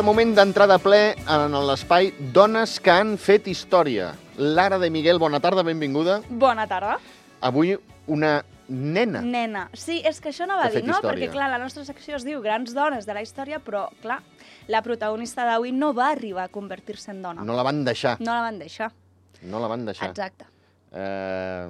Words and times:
el 0.00 0.06
moment 0.06 0.30
d'entrar 0.32 0.64
de 0.70 0.76
ple 0.80 0.98
en 1.28 1.54
l'espai 1.68 2.06
Dones 2.32 2.78
que 2.80 2.92
han 2.94 3.18
fet 3.20 3.50
història. 3.52 4.14
Lara 4.40 4.78
de 4.80 4.88
Miguel, 4.88 5.18
bona 5.20 5.42
tarda, 5.44 5.60
benvinguda. 5.66 6.22
Bona 6.40 6.64
tarda. 6.70 6.94
Avui 7.44 7.74
una 8.08 8.30
nena. 8.70 9.20
Nena. 9.20 9.66
Sí, 9.76 9.98
és 10.08 10.22
que 10.24 10.30
això 10.30 10.46
no 10.48 10.56
va 10.56 10.70
dir, 10.72 10.80
no? 10.86 10.94
història. 10.96 11.26
Perquè, 11.26 11.28
clar, 11.34 11.50
la 11.52 11.58
nostra 11.60 11.84
secció 11.84 12.16
es 12.16 12.24
diu 12.24 12.40
Grans 12.40 12.72
dones 12.72 13.04
de 13.04 13.18
la 13.18 13.20
història, 13.26 13.58
però, 13.60 13.90
clar, 14.00 14.22
la 14.72 14.80
protagonista 14.86 15.44
d'avui 15.44 15.74
no 15.76 15.92
va 15.92 16.08
arribar 16.14 16.48
a 16.48 16.54
convertir-se 16.54 17.12
en 17.12 17.20
dona. 17.26 17.44
No 17.44 17.58
la 17.58 17.66
van 17.66 17.84
deixar. 17.84 18.16
No 18.24 18.32
la 18.32 18.46
van 18.46 18.62
deixar. 18.62 18.88
No 19.42 19.60
la 19.60 19.68
van 19.68 19.84
deixar. 19.90 20.14
Exacte. 20.14 20.48
Eh, 20.96 21.68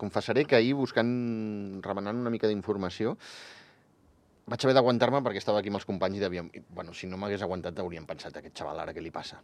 confessaré 0.00 0.42
que 0.42 0.58
ahir, 0.58 0.74
buscant, 0.74 1.14
remenant 1.86 2.18
una 2.18 2.34
mica 2.34 2.50
d'informació, 2.50 3.14
vaig 4.50 4.64
haver 4.66 4.74
d'aguantar-me 4.76 5.22
perquè 5.24 5.40
estava 5.42 5.60
aquí 5.62 5.70
amb 5.70 5.78
els 5.80 5.86
companys 5.88 6.18
i 6.18 6.22
devíem... 6.26 6.50
Bueno, 6.74 6.92
si 6.96 7.06
no 7.06 7.16
m'hagués 7.20 7.42
aguantat, 7.46 7.78
hauríem 7.78 8.06
pensat, 8.08 8.36
aquest 8.36 8.56
xaval 8.58 8.82
ara 8.82 8.92
què 8.96 9.02
li 9.04 9.12
passa? 9.14 9.38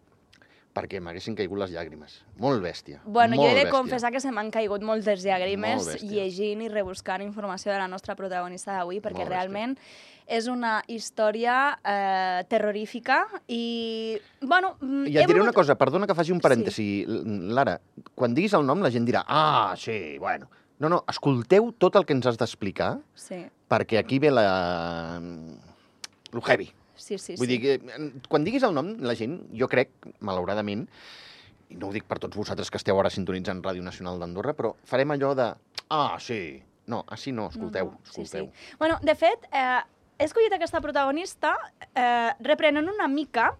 Perquè 0.77 0.99
m'haguessin 1.01 1.33
caigut 1.39 1.57
les 1.63 1.71
llàgrimes. 1.73 2.19
Molt 2.43 2.61
bèstia. 2.61 2.99
Bueno, 3.07 3.39
molt 3.39 3.47
jo 3.47 3.53
he 3.53 3.55
de 3.57 3.63
bèstia. 3.63 3.73
confessar 3.73 4.11
que 4.13 4.21
se 4.21 4.29
m'han 4.35 4.51
caigut 4.53 4.83
moltes 4.85 5.23
llàgrimes 5.25 5.79
Molt 5.79 5.95
bèstia. 5.95 6.11
llegint 6.19 6.67
i 6.67 6.69
rebuscant 6.69 7.23
informació 7.25 7.73
de 7.73 7.79
la 7.81 7.87
nostra 7.89 8.13
protagonista 8.19 8.75
d'avui, 8.77 8.99
perquè 9.01 9.23
Molt 9.23 9.31
bèstia. 9.31 9.39
realment 9.39 9.79
és 10.27 10.49
una 10.53 10.83
història 10.91 11.79
eh, 11.81 12.45
terrorífica 12.51 13.23
i, 13.49 14.19
bueno... 14.43 14.75
mm, 14.83 15.07
I 15.07 15.15
et 15.17 15.23
diré 15.23 15.39
volgut- 15.39 15.47
una 15.49 15.57
cosa, 15.57 15.79
perdona 15.81 16.07
que 16.11 16.19
faci 16.19 16.35
un 16.37 16.43
parèntesi, 16.45 16.87
sí. 17.07 17.25
Lara. 17.57 17.79
Quan 18.15 18.35
diguis 18.37 18.53
el 18.59 18.67
nom, 18.69 18.83
la 18.85 18.91
gent 18.93 19.07
dirà, 19.09 19.25
ah, 19.29 19.73
sí, 19.81 20.19
bueno. 20.21 20.51
No, 20.79 20.91
no, 20.93 21.05
escolteu 21.09 21.71
tot 21.81 21.97
el 21.97 22.05
que 22.05 22.13
ens 22.13 22.27
has 22.29 22.37
d'explicar, 22.37 22.99
Sí, 23.17 23.47
perquè 23.71 23.99
aquí 24.01 24.19
ve 24.23 24.31
la... 24.31 25.21
lo 26.33 26.43
heavy. 26.47 26.71
sí, 26.97 27.19
sí. 27.19 27.37
Vull 27.37 27.49
sí. 27.49 27.57
dir 27.57 27.61
que 27.61 28.11
quan 28.29 28.45
diguis 28.45 28.65
el 28.67 28.75
nom, 28.75 28.95
la 29.05 29.15
gent, 29.19 29.41
jo 29.55 29.69
crec, 29.69 29.91
malauradament, 30.21 30.87
i 31.71 31.77
no 31.81 31.89
ho 31.89 31.95
dic 31.95 32.07
per 32.07 32.19
tots 32.23 32.37
vosaltres 32.39 32.71
que 32.71 32.79
esteu 32.81 32.99
ara 33.01 33.11
sintonitzant 33.11 33.63
Ràdio 33.65 33.83
Nacional 33.83 34.21
d'Andorra, 34.23 34.55
però 34.55 34.73
farem 34.87 35.13
allò 35.15 35.35
de, 35.39 35.51
ah, 35.91 36.17
sí, 36.23 36.63
no, 36.87 37.03
així 37.11 37.33
no, 37.35 37.49
escolteu, 37.51 37.91
No, 37.91 37.99
no. 37.99 38.01
Sí, 38.05 38.23
escolteu. 38.23 38.47
sí. 38.53 38.77
Bueno, 38.79 38.99
de 39.03 39.15
fet, 39.19 39.49
eh, 39.53 39.81
he 40.19 40.25
escollit 40.25 40.55
aquesta 40.55 40.81
protagonista 40.81 41.57
eh, 41.95 42.33
reprenent 42.41 42.89
una 42.89 43.09
mica 43.09 43.51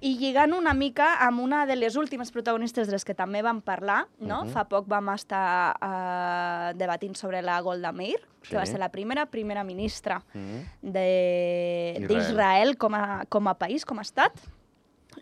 i 0.00 0.16
lligant 0.18 0.54
una 0.56 0.72
mica 0.74 1.14
amb 1.26 1.40
una 1.40 1.66
de 1.66 1.76
les 1.76 1.96
últimes 1.96 2.30
protagonistes 2.32 2.86
de 2.88 2.92
les 2.92 3.04
que 3.04 3.14
també 3.14 3.42
vam 3.42 3.60
parlar, 3.60 4.06
no? 4.18 4.44
Mhm. 4.44 4.52
Fa 4.54 4.64
poc 4.68 4.86
vam 4.88 5.08
estar 5.14 5.76
eh, 5.80 6.74
debatint 6.78 7.14
sobre 7.16 7.42
la 7.42 7.60
Golda 7.60 7.92
Meir, 7.92 8.18
Sí. 8.42 8.50
que 8.50 8.56
va 8.56 8.64
ser 8.66 8.78
la 8.78 8.88
primera 8.90 9.26
primera 9.26 9.62
ministra 9.64 10.22
Mm. 10.32 10.62
de- 10.80 11.96
Israel. 12.00 12.08
d'Israel 12.08 12.76
com, 12.78 12.94
a, 12.94 13.24
com 13.28 13.48
a 13.48 13.54
país, 13.58 13.84
com 13.84 13.98
a 13.98 14.02
estat. 14.02 14.32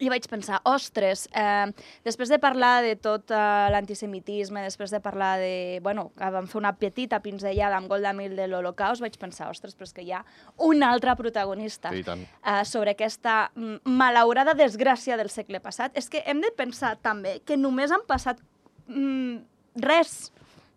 I 0.01 0.11
vaig 0.13 0.27
pensar, 0.31 0.61
ostres, 0.69 1.27
eh, 1.35 1.71
després 2.07 2.31
de 2.31 2.39
parlar 2.43 2.83
de 2.85 2.95
tot 3.01 3.33
eh, 3.35 3.39
l'antisemitisme, 3.75 4.63
després 4.67 4.93
de 4.95 5.01
parlar 5.03 5.37
de... 5.41 5.81
Bueno, 5.83 6.09
que 6.17 6.31
vam 6.35 6.49
fer 6.51 6.61
una 6.61 6.75
petita 6.79 7.21
pinzellada 7.25 7.79
amb 7.79 7.91
Golda 7.91 8.13
Meir 8.17 8.37
de 8.39 8.47
l'Holocaust, 8.49 9.03
vaig 9.03 9.19
pensar, 9.21 9.51
ostres, 9.51 9.75
però 9.75 9.89
és 9.89 9.95
que 9.97 10.07
hi 10.07 10.13
ha 10.15 10.23
una 10.69 10.93
altra 10.95 11.17
protagonista 11.19 11.93
Sí, 11.95 12.05
eh, 12.05 12.65
sobre 12.65 12.95
aquesta 12.95 13.51
mm, 13.55 13.83
malaurada 13.99 14.55
desgràcia 14.59 15.19
del 15.19 15.31
segle 15.35 15.61
passat. 15.65 15.97
És 15.99 16.11
que 16.11 16.23
hem 16.27 16.43
de 16.45 16.53
pensar 16.55 16.97
també 17.03 17.39
que 17.45 17.59
només 17.59 17.95
han 17.95 18.05
passat 18.07 18.41
mm, 18.87 19.39
res, 19.83 20.31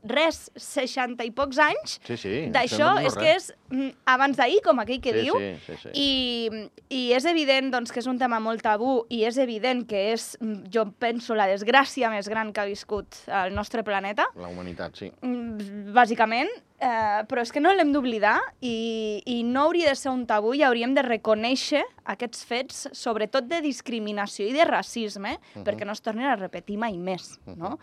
res, 0.04 0.50
60 0.56 1.24
i 1.24 1.32
pocs 1.32 1.60
anys 1.62 2.00
Sí, 2.08 2.18
sí. 2.18 2.34
d'això, 2.54 2.96
no 2.96 3.06
és 3.06 3.16
que 3.16 3.36
és 3.36 3.52
mm, 3.70 3.90
abans 4.06 4.38
d'ahir, 4.38 4.62
com 4.66 4.80
aquell 4.82 5.02
que 5.02 5.14
sí, 5.14 5.22
diu, 5.22 5.36
Sí, 5.38 5.52
sí, 5.68 5.76
sí. 5.84 5.90
i, 5.94 6.70
I 6.90 7.14
és 7.14 7.26
evident 7.30 7.72
doncs, 7.72 7.92
que 7.92 8.00
és 8.02 8.08
un 8.08 8.18
tema 8.18 8.40
molt 8.40 8.62
tabú 8.66 9.06
i 9.10 9.24
és 9.28 9.38
evident 9.38 9.86
que 9.88 10.12
és, 10.14 10.38
mm, 10.42 10.72
jo 10.74 10.88
penso, 11.00 11.36
la 11.36 11.48
desgràcia 11.48 12.10
més 12.10 12.28
gran 12.30 12.52
que 12.54 12.62
ha 12.62 12.66
viscut 12.66 13.22
el 13.28 13.54
nostre 13.54 13.84
planeta, 13.84 14.26
La 14.36 14.48
humanitat, 14.50 14.96
sí. 14.98 15.12
mm, 15.22 15.94
bàsicament, 15.94 16.50
eh, 16.82 17.22
però 17.30 17.42
és 17.46 17.52
que 17.54 17.62
no 17.62 17.72
l'hem 17.74 17.92
d'oblidar 17.94 18.40
i, 18.62 19.22
i 19.26 19.44
no 19.44 19.68
hauria 19.68 19.90
de 19.90 19.96
ser 19.96 20.10
un 20.12 20.26
tabú 20.26 20.56
i 20.58 20.64
hauríem 20.66 20.96
de 20.98 21.04
reconèixer 21.06 21.84
aquests 22.06 22.44
fets, 22.50 22.88
sobretot 22.98 23.46
de 23.48 23.62
discriminació 23.62 24.48
i 24.50 24.54
de 24.58 24.66
racisme, 24.66 25.38
Mhm. 25.56 25.64
perquè 25.64 25.86
no 25.86 25.92
es 25.94 26.02
tornin 26.02 26.26
a 26.26 26.36
repetir 26.36 26.78
mai 26.78 26.98
més, 26.98 27.38
no? 27.46 27.78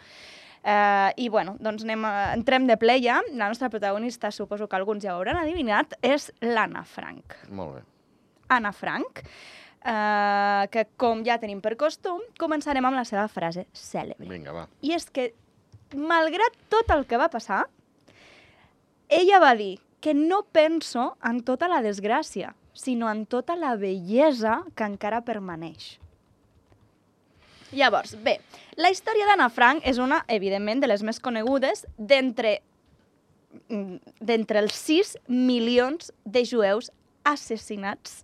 Eh, 0.62 1.12
I, 1.24 1.28
bueno, 1.28 1.56
doncs 1.62 1.84
anem 1.86 2.04
a, 2.08 2.32
entrem 2.36 2.66
de 2.68 2.76
ple 2.80 2.98
ja. 3.04 3.20
La 3.34 3.48
nostra 3.48 3.70
protagonista, 3.70 4.30
suposo 4.34 4.68
que 4.68 4.76
alguns 4.76 5.04
ja 5.04 5.14
ho 5.14 5.20
hauran 5.20 5.38
adivinat, 5.40 5.94
és 6.02 6.30
l'Anna 6.44 6.84
Frank. 6.84 7.36
Molt 7.50 7.78
bé. 7.78 7.84
Anna 8.48 8.72
Frank, 8.72 9.22
eh, 9.84 10.68
que 10.72 10.86
com 10.96 11.24
ja 11.26 11.38
tenim 11.40 11.60
per 11.64 11.76
costum, 11.80 12.22
començarem 12.40 12.84
amb 12.84 12.96
la 12.98 13.04
seva 13.08 13.28
frase 13.28 13.66
cèlebre. 13.76 14.28
Vinga, 14.28 14.54
va. 14.56 14.66
I 14.82 14.94
és 14.96 15.08
que, 15.10 15.30
malgrat 15.94 16.56
tot 16.72 16.90
el 16.96 17.04
que 17.08 17.20
va 17.20 17.30
passar, 17.32 17.66
ella 19.08 19.40
va 19.40 19.54
dir 19.56 19.78
que 20.00 20.14
no 20.14 20.42
penso 20.52 21.16
en 21.24 21.42
tota 21.42 21.68
la 21.68 21.80
desgràcia, 21.82 22.54
sinó 22.72 23.08
en 23.10 23.24
tota 23.26 23.56
la 23.56 23.74
bellesa 23.76 24.62
que 24.76 24.86
encara 24.86 25.24
permaneix. 25.26 25.96
Llavors, 27.72 28.14
bé, 28.24 28.38
la 28.76 28.90
història 28.90 29.26
d'Anna 29.28 29.48
Frank 29.52 29.84
és 29.86 29.98
una, 29.98 30.22
evidentment, 30.28 30.80
de 30.80 30.88
les 30.88 31.02
més 31.02 31.18
conegudes 31.20 31.84
d'entre 31.98 32.58
mm, 33.68 33.96
d'entre 34.20 34.62
els 34.64 34.74
6 34.74 35.16
milions 35.28 36.12
de 36.24 36.44
jueus 36.48 36.90
assassinats 37.28 38.22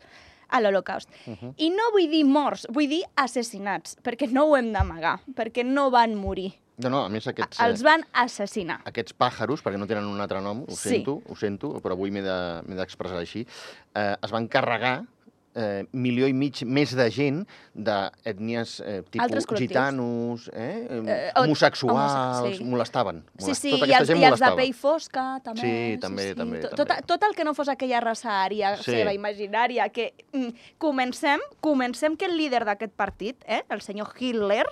a 0.49 0.61
l'Holocaust. 0.61 1.09
Uh 1.27 1.35
-huh. 1.37 1.55
I 1.57 1.71
no 1.71 1.91
vull 1.93 2.09
dir 2.11 2.25
morts, 2.25 2.67
vull 2.71 2.89
dir 2.89 3.03
assassinats, 3.17 3.97
perquè 4.03 4.31
no 4.31 4.45
ho 4.47 4.57
hem 4.57 4.73
d'amagar, 4.73 5.21
perquè 5.35 5.65
no 5.65 5.91
van 5.91 6.15
morir. 6.15 6.53
No, 6.77 6.91
no, 6.91 7.05
a 7.05 7.09
més 7.09 7.27
aquests... 7.27 7.61
Els 7.61 7.81
eh, 7.81 7.85
van 7.85 8.03
assassinar. 8.13 8.81
Aquests 8.85 9.15
pàjaros, 9.15 9.63
perquè 9.63 9.79
no 9.79 9.87
tenen 9.87 10.05
un 10.05 10.21
altre 10.21 10.41
nom, 10.41 10.65
ho 10.67 10.75
Sí. 10.75 10.89
sento, 10.89 11.23
ho 11.29 11.37
sento, 11.37 11.69
però 11.81 11.93
avui 11.93 12.11
m'he 12.11 12.23
de- 12.23 12.63
d'expressar 12.75 13.19
així, 13.19 13.47
eh, 13.95 14.17
es 14.23 14.31
van 14.31 14.49
carregar 14.49 15.05
eh, 15.55 15.85
milió 15.93 16.27
i 16.27 16.33
mig 16.35 16.63
més 16.67 16.95
de 16.97 17.07
gent 17.11 17.43
d'ètnies 17.75 18.81
eh, 18.85 19.03
tipus 19.11 19.47
gitanos, 19.59 20.49
eh, 20.53 20.87
Eh, 20.91 21.03
eh, 21.07 21.33
homosexuals, 21.37 22.13
homose- 22.43 22.57
sí. 22.59 22.65
molestaven. 22.65 23.23
Sí, 23.39 23.55
sí, 23.55 23.71
tota 23.71 23.87
i 23.87 23.93
els, 23.95 24.09
gent 24.09 24.21
i 24.21 24.25
els 24.25 24.41
de 24.41 24.51
pell 24.57 24.75
fosca, 24.75 25.41
també. 25.45 25.61
Sí, 25.61 25.99
també, 26.01 26.35
també, 26.35 26.61
Tot, 26.61 26.75
també. 26.77 26.95
tot, 26.97 27.07
tot 27.07 27.23
el 27.29 27.35
que 27.35 27.45
no 27.45 27.55
fos 27.55 27.69
aquella 27.69 28.01
raça 28.01 28.31
ària 28.45 28.77
Sí. 28.77 28.91
seva, 28.91 29.13
imaginària, 29.15 29.89
que 29.91 30.13
mm, 30.33 30.49
comencem, 30.79 31.41
comencem 31.61 32.17
que 32.17 32.27
el 32.27 32.37
líder 32.37 32.65
d'aquest 32.65 32.93
partit, 32.95 33.43
eh, 33.47 33.63
el 33.71 33.81
senyor 33.81 34.13
Hitler, 34.19 34.67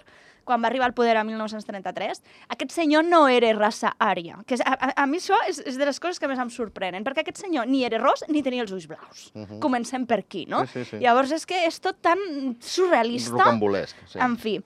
quan 0.45 0.63
va 0.63 0.69
arribar 0.69 0.87
al 0.89 0.95
poder 0.95 1.17
a 1.17 1.25
1933, 1.25 2.23
aquest 2.49 2.73
senyor 2.75 3.05
no 3.05 3.29
era 3.29 3.53
raça 3.55 3.93
ària. 3.99 4.39
Que 4.47 4.55
és, 4.59 4.63
a, 4.67 4.73
a, 4.75 4.93
a 5.03 5.07
mi 5.07 5.19
això 5.19 5.37
és, 5.49 5.61
és 5.67 5.79
de 5.79 5.87
les 5.87 6.01
coses 6.03 6.19
que 6.19 6.29
més 6.31 6.39
em 6.43 6.51
sorprenen, 6.51 7.05
perquè 7.05 7.23
aquest 7.23 7.39
senyor 7.45 7.67
ni 7.71 7.85
era 7.87 7.99
ros 8.03 8.25
ni 8.29 8.43
tenia 8.43 8.63
els 8.67 8.73
ulls 8.75 8.89
blaus. 8.91 9.31
Mhm. 9.35 9.61
Comencem 9.63 10.07
per 10.07 10.21
aquí, 10.25 10.45
no? 10.51 10.65
Sí, 10.67 10.83
sí, 10.85 10.97
sí. 10.97 11.03
Llavors 11.05 11.33
és 11.33 11.47
que 11.47 11.65
és 11.67 11.81
tot 11.81 12.01
tan 12.03 12.19
surrealista. 12.61 13.37
Rocambolesc, 13.39 13.97
sí. 14.09 14.19
En 14.19 14.37
fi. 14.37 14.59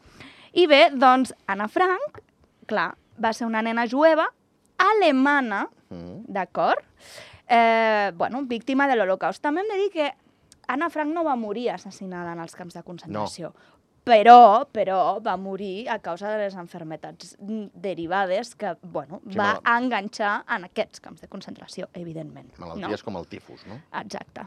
I 0.56 0.66
bé, 0.66 0.87
doncs, 0.97 1.34
Anna 1.47 1.69
Frank, 1.69 2.22
clar, 2.66 2.94
va 3.22 3.32
ser 3.37 3.47
una 3.47 3.60
nena 3.62 3.84
jueva 3.88 4.31
alemana, 4.78 5.69
Mm. 5.88 6.25
d'acord? 6.26 6.82
Eh, 7.49 8.11
bueno, 8.17 8.43
víctima 8.43 8.88
de 8.88 8.96
l'Holocaust. 8.96 9.40
També 9.40 9.61
hem 9.61 9.69
de 9.70 9.76
dir 9.76 9.90
que 9.93 10.08
Anna 10.67 10.88
Frank 10.90 11.12
no 11.14 11.23
va 11.23 11.37
morir 11.37 11.69
assassinada 11.70 12.32
en 12.32 12.40
els 12.43 12.56
camps 12.56 12.75
de 12.75 12.82
concentració. 12.82 13.52
Però, 14.06 14.69
però 14.70 15.19
va 15.20 15.32
morir 15.37 15.88
a 15.91 15.97
causa 15.99 16.29
de 16.31 16.44
les 16.44 16.55
enfermetats 16.55 17.32
derivades 17.41 18.53
que, 18.55 18.76
bueno, 18.82 19.19
Sí, 19.26 19.35
va 19.35 19.56
mal- 19.61 19.82
enganxar 19.82 20.44
en 20.56 20.64
aquests 20.69 21.00
camps 21.03 21.20
de 21.20 21.26
concentració, 21.29 21.88
evidentment. 21.93 22.53
Malalties 22.62 23.03
com 23.03 23.17
el 23.19 23.26
tifus, 23.26 23.64
no? 23.67 23.81
Exacte. 23.99 24.47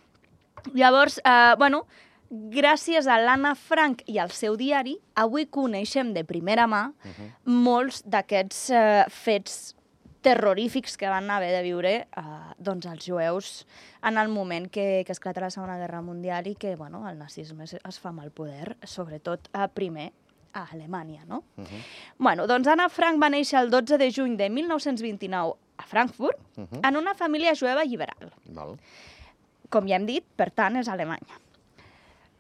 Llavors, 0.74 1.20
eh, 1.26 1.56
bueno, 1.58 1.86
gràcies 2.32 3.06
a 3.08 3.18
l'Anna 3.20 3.54
Frank 3.56 4.04
i 4.08 4.18
al 4.20 4.32
seu 4.32 4.56
diari, 4.56 4.98
avui 5.16 5.46
coneixem 5.48 6.14
de 6.14 6.24
primera 6.24 6.66
mà 6.68 6.94
Uh 7.04 7.10
-huh. 7.10 7.30
molts 7.44 8.02
d'aquests 8.06 8.70
eh, 8.70 9.06
fets 9.10 9.76
terrorífics 10.22 10.98
que 10.98 11.08
van 11.10 11.30
haver 11.32 11.52
de 11.56 11.62
viure 11.64 11.94
eh, 12.04 12.54
doncs 12.58 12.86
els 12.92 13.06
jueus 13.06 13.66
en 14.04 14.18
el 14.18 14.28
moment 14.30 14.70
que, 14.70 15.04
que 15.06 15.12
esclata 15.12 15.42
la 15.42 15.50
Segona 15.50 15.78
Guerra 15.78 16.02
Mundial 16.02 16.48
i 16.48 16.56
que 16.56 16.76
bueno, 16.76 17.08
el 17.10 17.18
nazisme 17.18 17.64
es, 17.64 17.76
es 17.76 18.00
fa 18.00 18.10
amb 18.10 18.24
el 18.24 18.32
poder, 18.32 18.76
sobretot 18.84 19.50
eh, 19.54 19.68
primer 19.74 20.12
a 20.54 20.66
Alemanya, 20.74 21.24
no? 21.26 21.44
Uh 21.58 21.64
-huh. 21.64 21.84
Bueno, 22.18 22.48
doncs 22.48 22.68
Anna 22.68 22.90
Frank 22.90 23.22
va 23.22 23.30
néixer 23.30 23.60
el 23.62 23.70
12 23.70 23.98
de 23.98 24.12
juny 24.12 24.36
de 24.36 24.50
1929 24.50 25.54
a 25.78 25.84
Frankfurt 25.84 26.38
Uh 26.58 26.64
-huh. 26.66 26.88
en 26.90 26.98
una 26.98 27.14
família 27.14 27.54
jueva 27.56 27.84
liberal 27.86 28.34
Val. 28.46 28.78
com 29.70 29.88
ja 29.88 29.96
hem 29.96 30.06
dit, 30.06 30.26
per 30.36 30.52
tant, 30.52 30.76
és 30.76 30.88
Alemanya. 30.88 31.40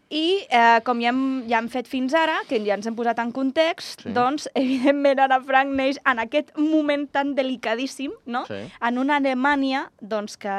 I, 0.09 0.47
eh, 0.49 0.79
com 0.83 0.97
ja 1.03 1.11
hem, 1.11 1.43
ja 1.47 1.59
hem 1.59 1.67
fet 1.69 1.87
fins 1.87 2.15
ara, 2.17 2.39
que 2.49 2.57
ja 2.65 2.73
ens 2.73 2.87
hem 2.89 2.95
posat 2.97 3.19
en 3.21 3.31
context, 3.31 4.01
Sí. 4.01 4.09
doncs, 4.15 4.47
evidentment, 4.55 5.19
Anna 5.19 5.37
Frank 5.45 5.69
neix 5.77 5.99
en 6.05 6.19
aquest 6.19 6.49
moment 6.57 7.05
tan 7.11 7.35
delicadíssim, 7.35 8.11
no? 8.25 8.45
Sí. 8.47 8.57
En 8.81 8.97
una 8.97 9.17
Alemanya, 9.17 9.91
doncs, 10.01 10.35
que 10.37 10.55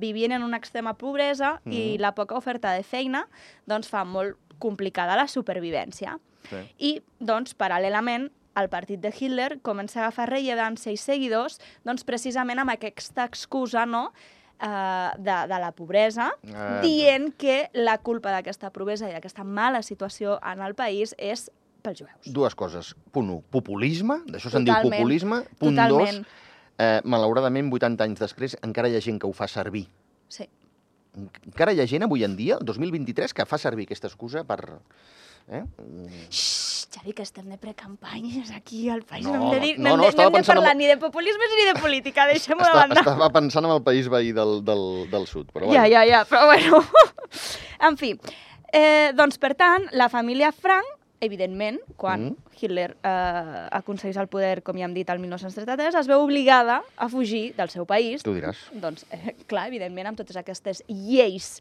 vivien 0.00 0.32
en 0.32 0.42
una 0.42 0.56
extrema 0.56 0.94
pobresa 0.98 1.60
mm. 1.64 1.72
i 1.72 1.82
Mhm. 1.94 2.00
la 2.00 2.12
poca 2.14 2.34
oferta 2.34 2.72
de 2.72 2.82
feina, 2.82 3.28
doncs, 3.66 3.88
fa 3.88 4.02
molt 4.04 4.36
complicada 4.58 5.14
la 5.16 5.28
supervivència. 5.28 6.18
Sí. 6.50 6.56
I, 6.78 7.02
doncs, 7.20 7.54
paral·lelament, 7.56 8.30
el 8.56 8.68
partit 8.68 8.98
de 9.00 9.12
Hitler 9.14 9.60
comença 9.62 10.00
a 10.00 10.02
agafar 10.08 10.28
rellevància 10.32 10.90
i 10.90 10.96
seguidors, 10.96 11.60
doncs, 11.84 12.02
precisament 12.02 12.58
amb 12.58 12.70
aquesta 12.74 13.22
excusa, 13.24 13.86
no?, 13.86 14.12
eh, 14.60 15.10
de, 15.18 15.36
de 15.52 15.58
la 15.62 15.70
pobresa, 15.72 16.30
Ah, 16.54 16.80
dient 16.82 17.32
que 17.38 17.70
la 17.74 17.98
culpa 17.98 18.32
d'aquesta 18.34 18.70
pobresa 18.74 19.08
i 19.08 19.12
d'aquesta 19.14 19.44
mala 19.44 19.82
situació 19.82 20.38
en 20.42 20.62
el 20.66 20.74
país 20.74 21.14
és 21.18 21.50
pels 21.82 22.00
jueus. 22.02 22.26
Dues 22.34 22.54
coses. 22.58 22.94
Punt 23.14 23.30
1, 23.30 23.42
populisme, 23.54 24.20
d'això 24.26 24.50
se'n 24.50 24.64
diu 24.66 24.74
populisme. 24.82 25.44
Punt 25.58 25.76
2, 25.78 25.88
Totalment. 25.88 26.26
eh, 26.78 27.00
malauradament, 27.04 27.70
80 27.72 28.04
anys 28.04 28.18
després, 28.20 28.56
encara 28.62 28.88
hi 28.90 28.96
ha 28.98 29.00
gent 29.00 29.18
que 29.22 29.26
ho 29.26 29.32
fa 29.32 29.46
servir. 29.48 29.86
Sí. 30.28 30.48
Encara 31.46 31.72
hi 31.72 31.80
ha 31.80 31.86
gent 31.86 32.04
avui 32.06 32.22
en 32.24 32.34
dia, 32.36 32.58
el 32.60 32.66
2023, 32.66 33.32
que 33.34 33.46
fa 33.46 33.58
servir 33.58 33.86
aquesta 33.88 34.06
excusa 34.10 34.44
per... 34.44 34.60
Eh? 35.48 35.62
Xxxt, 36.28 36.67
Xavi, 36.86 37.12
que 37.12 37.22
estem 37.22 37.48
de 37.48 37.56
precampanyes 37.58 38.50
aquí 38.54 38.88
al 38.88 39.02
país. 39.02 39.24
No, 39.26 39.32
No, 39.34 39.44
hem 39.48 39.50
de, 39.50 39.60
dir, 39.66 39.78
no, 39.78 39.84
no, 39.84 39.90
hem 39.90 39.96
no, 39.98 40.02
de, 40.04 40.08
estava 40.10 40.30
no 40.30 40.36
hem 40.36 40.42
de 40.42 40.50
en- 40.50 40.54
parlar 40.54 40.76
ni 40.76 40.86
de 40.86 40.96
populismes 40.96 41.48
ni 41.58 41.64
de 41.72 41.80
política, 41.80 42.26
deixem-ho 42.30 42.62
de 42.62 42.70
banda. 42.74 43.00
estava 43.00 43.30
pensant 43.32 43.64
en 43.66 43.72
el 43.72 43.82
país 43.82 44.08
veí 44.08 44.32
del, 44.32 44.62
del, 44.64 44.84
del 45.10 45.26
sud, 45.26 45.50
però 45.52 45.66
Ja, 45.72 45.82
bueno. 45.82 45.94
ja, 45.96 46.04
ja, 46.06 46.24
però 46.24 46.44
bueno. 46.46 46.84
en 47.88 47.96
fi, 47.96 48.12
eh, 48.72 49.10
doncs 49.16 49.38
per 49.38 49.54
tant, 49.58 49.88
la 49.92 50.08
família 50.08 50.52
Frank, 50.52 50.86
evidentment, 51.20 51.80
quan 51.96 52.28
Mhm. 52.28 52.36
Hitler 52.60 52.96
eh, 53.02 53.68
aconsegueix 53.72 54.16
el 54.18 54.26
poder, 54.28 54.62
com 54.66 54.76
ja 54.78 54.84
hem 54.86 54.94
dit, 54.94 55.08
el 55.10 55.18
1933, 55.22 55.94
es 55.94 56.06
veu 56.10 56.20
obligada 56.22 56.82
a 56.96 57.08
fugir 57.08 57.54
del 57.56 57.70
seu 57.70 57.86
país. 57.86 58.22
Tu 58.22 58.34
diràs. 58.34 58.56
Doncs, 58.72 59.04
eh, 59.14 59.34
clar, 59.46 59.68
evidentment, 59.68 60.06
amb 60.08 60.18
totes 60.18 60.36
aquestes 60.36 60.82
lleis 60.88 61.60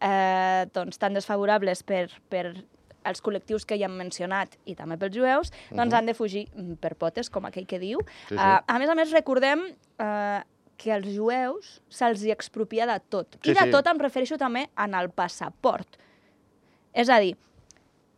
eh, 0.00 0.66
doncs, 0.74 0.98
tan 0.98 1.14
desfavorables 1.16 1.82
per, 1.82 2.10
per 2.28 2.54
els 3.04 3.22
col·lectius 3.22 3.64
que 3.66 3.76
ja 3.78 3.86
hem 3.86 3.96
mencionat 3.96 4.56
i 4.66 4.74
també 4.74 4.96
pels 4.98 5.14
jueus, 5.16 5.50
doncs 5.70 5.92
Mhm. 5.92 5.94
han 5.98 6.06
de 6.06 6.14
fugir 6.14 6.48
mm, 6.54 6.74
per 6.80 6.94
potes, 6.96 7.30
com 7.30 7.44
aquell 7.44 7.66
que 7.66 7.78
diu. 7.78 7.98
Sí, 8.28 8.34
sí. 8.34 8.34
Eh, 8.34 8.60
a 8.66 8.78
més 8.78 8.88
a 8.88 8.94
més, 8.94 9.12
recordem 9.12 9.62
eh, 9.98 10.42
que 10.76 10.92
als 10.92 11.06
jueus 11.06 11.80
se'ls 11.88 12.22
hi 12.24 12.30
expropia 12.32 12.86
de 12.86 12.98
tot. 13.08 13.36
Sí, 13.42 13.50
I 13.50 13.54
de 13.54 13.60
sí. 13.66 13.70
tot 13.70 13.86
em 13.86 13.98
refereixo 13.98 14.36
també 14.36 14.68
en 14.76 14.94
el 14.94 15.10
passaport. 15.10 15.96
És 16.92 17.08
a 17.10 17.18
dir, 17.20 17.36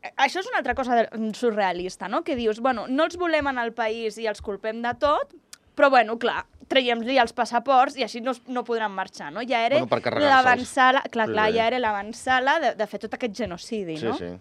eh, 0.03 0.13
això 0.17 0.41
és 0.41 0.47
una 0.49 0.59
altra 0.59 0.75
cosa 0.75 0.95
de- 1.03 1.33
surrealista, 1.35 2.09
no? 2.09 2.23
Que 2.25 2.37
dius, 2.37 2.61
bueno, 2.61 2.87
no 2.89 3.05
els 3.05 3.17
volem 3.17 3.47
en 3.49 3.59
el 3.59 3.73
país 3.73 4.17
i 4.19 4.27
els 4.27 4.41
culpem 4.41 4.81
de 4.83 4.95
tot, 4.95 5.35
però, 5.77 5.91
bueno, 5.91 6.19
clar, 6.19 6.47
traiem-li 6.69 7.19
els 7.19 7.33
passaports 7.33 7.97
i 7.97 8.03
així 8.03 8.21
no, 8.21 8.33
no 8.49 8.65
podran 8.65 8.91
marxar, 8.91 9.31
no? 9.33 9.41
Ja 9.47 9.65
era 9.67 9.79
Bueno, 9.85 10.01
l'avançala, 10.19 11.03
clar, 11.13 11.29
clar, 11.31 11.51
sí. 11.53 11.57
ja 11.59 11.67
era 11.69 11.79
l'avançala 11.79 12.59
de, 12.59 12.75
de 12.75 12.87
fer 12.87 12.99
tot 13.01 13.15
aquest 13.15 13.35
genocidi, 13.37 13.97
Sí, 13.99 14.07
no? 14.07 14.15
sí. 14.17 14.25
sí, 14.25 14.39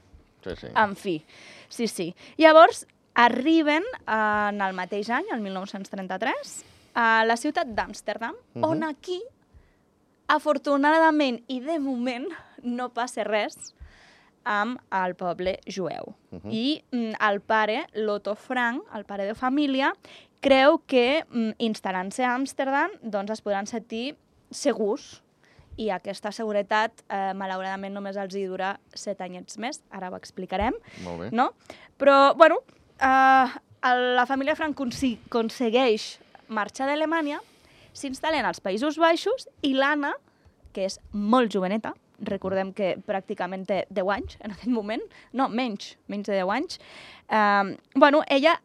sí. 0.56 0.68
En 0.76 0.96
fi, 0.96 1.24
sí, 1.70 1.88
sí. 1.88 2.16
Llavors, 2.38 2.86
arriben 3.16 3.84
eh, 4.06 4.50
en 4.50 4.62
el 4.62 4.74
mateix 4.76 5.10
any, 5.10 5.26
el 5.34 5.42
1933, 5.42 6.64
a 6.96 7.24
la 7.26 7.36
ciutat 7.38 7.68
d'Amsterdam, 7.68 8.36
Mhm. 8.54 8.64
on 8.64 8.84
aquí, 8.84 9.22
afortunadament 10.28 11.42
i 11.48 11.60
de 11.62 11.80
moment, 11.80 12.28
no 12.64 12.90
passa 12.94 13.24
res 13.24 13.74
amb 14.46 14.80
el 14.94 15.16
poble 15.18 15.60
jueu. 15.66 16.14
Mhm. 16.32 16.52
I 16.52 16.84
mm, 16.92 17.14
el 17.30 17.42
pare, 17.42 17.88
l'Otto 17.94 18.36
Frank, 18.36 18.84
el 18.94 19.06
pare 19.06 19.26
de 19.26 19.34
família, 19.36 19.94
creu 20.42 20.80
que 20.86 21.24
mm, 21.30 21.56
instal·lant-se 21.60 22.24
a 22.24 22.36
Amsterdam 22.36 22.92
doncs 23.02 23.32
es 23.32 23.42
podran 23.42 23.66
sentir 23.66 24.16
segurs 24.52 25.24
i 25.78 25.90
aquesta 25.92 26.32
seguretat, 26.32 27.04
eh, 27.10 27.34
malauradament, 27.38 27.94
només 27.94 28.18
els 28.18 28.36
hi 28.36 28.46
dura 28.48 28.76
set 28.94 29.22
anyets 29.22 29.58
més, 29.58 29.82
ara 29.92 30.10
ho 30.10 30.16
explicarem, 30.16 30.76
Molt 31.04 31.20
bé. 31.20 31.30
no? 31.32 31.52
Però, 32.00 32.36
bueno, 32.36 32.62
eh, 33.00 33.48
la 34.16 34.26
família 34.26 34.56
Frank 34.56 34.80
aconsegueix 34.80 36.20
marxar 36.48 36.88
d'Alemanya, 36.88 37.42
s'instal·len 37.94 38.46
als 38.46 38.62
Països 38.62 38.98
Baixos 38.98 39.48
i 39.62 39.74
l'Anna, 39.74 40.14
que 40.74 40.86
és 40.86 41.00
molt 41.12 41.52
joveneta, 41.52 41.94
recordem 42.20 42.72
que 42.74 42.96
pràcticament 43.08 43.66
té 43.68 43.86
10 43.90 44.10
anys 44.12 44.38
en 44.42 44.52
aquest 44.56 44.72
moment, 44.72 45.04
no, 45.34 45.50
menys, 45.50 45.96
menys 46.08 46.28
de 46.28 46.40
10 46.40 46.50
anys, 46.56 46.80
eh, 47.30 47.78
bueno, 47.96 48.24
ella 48.30 48.62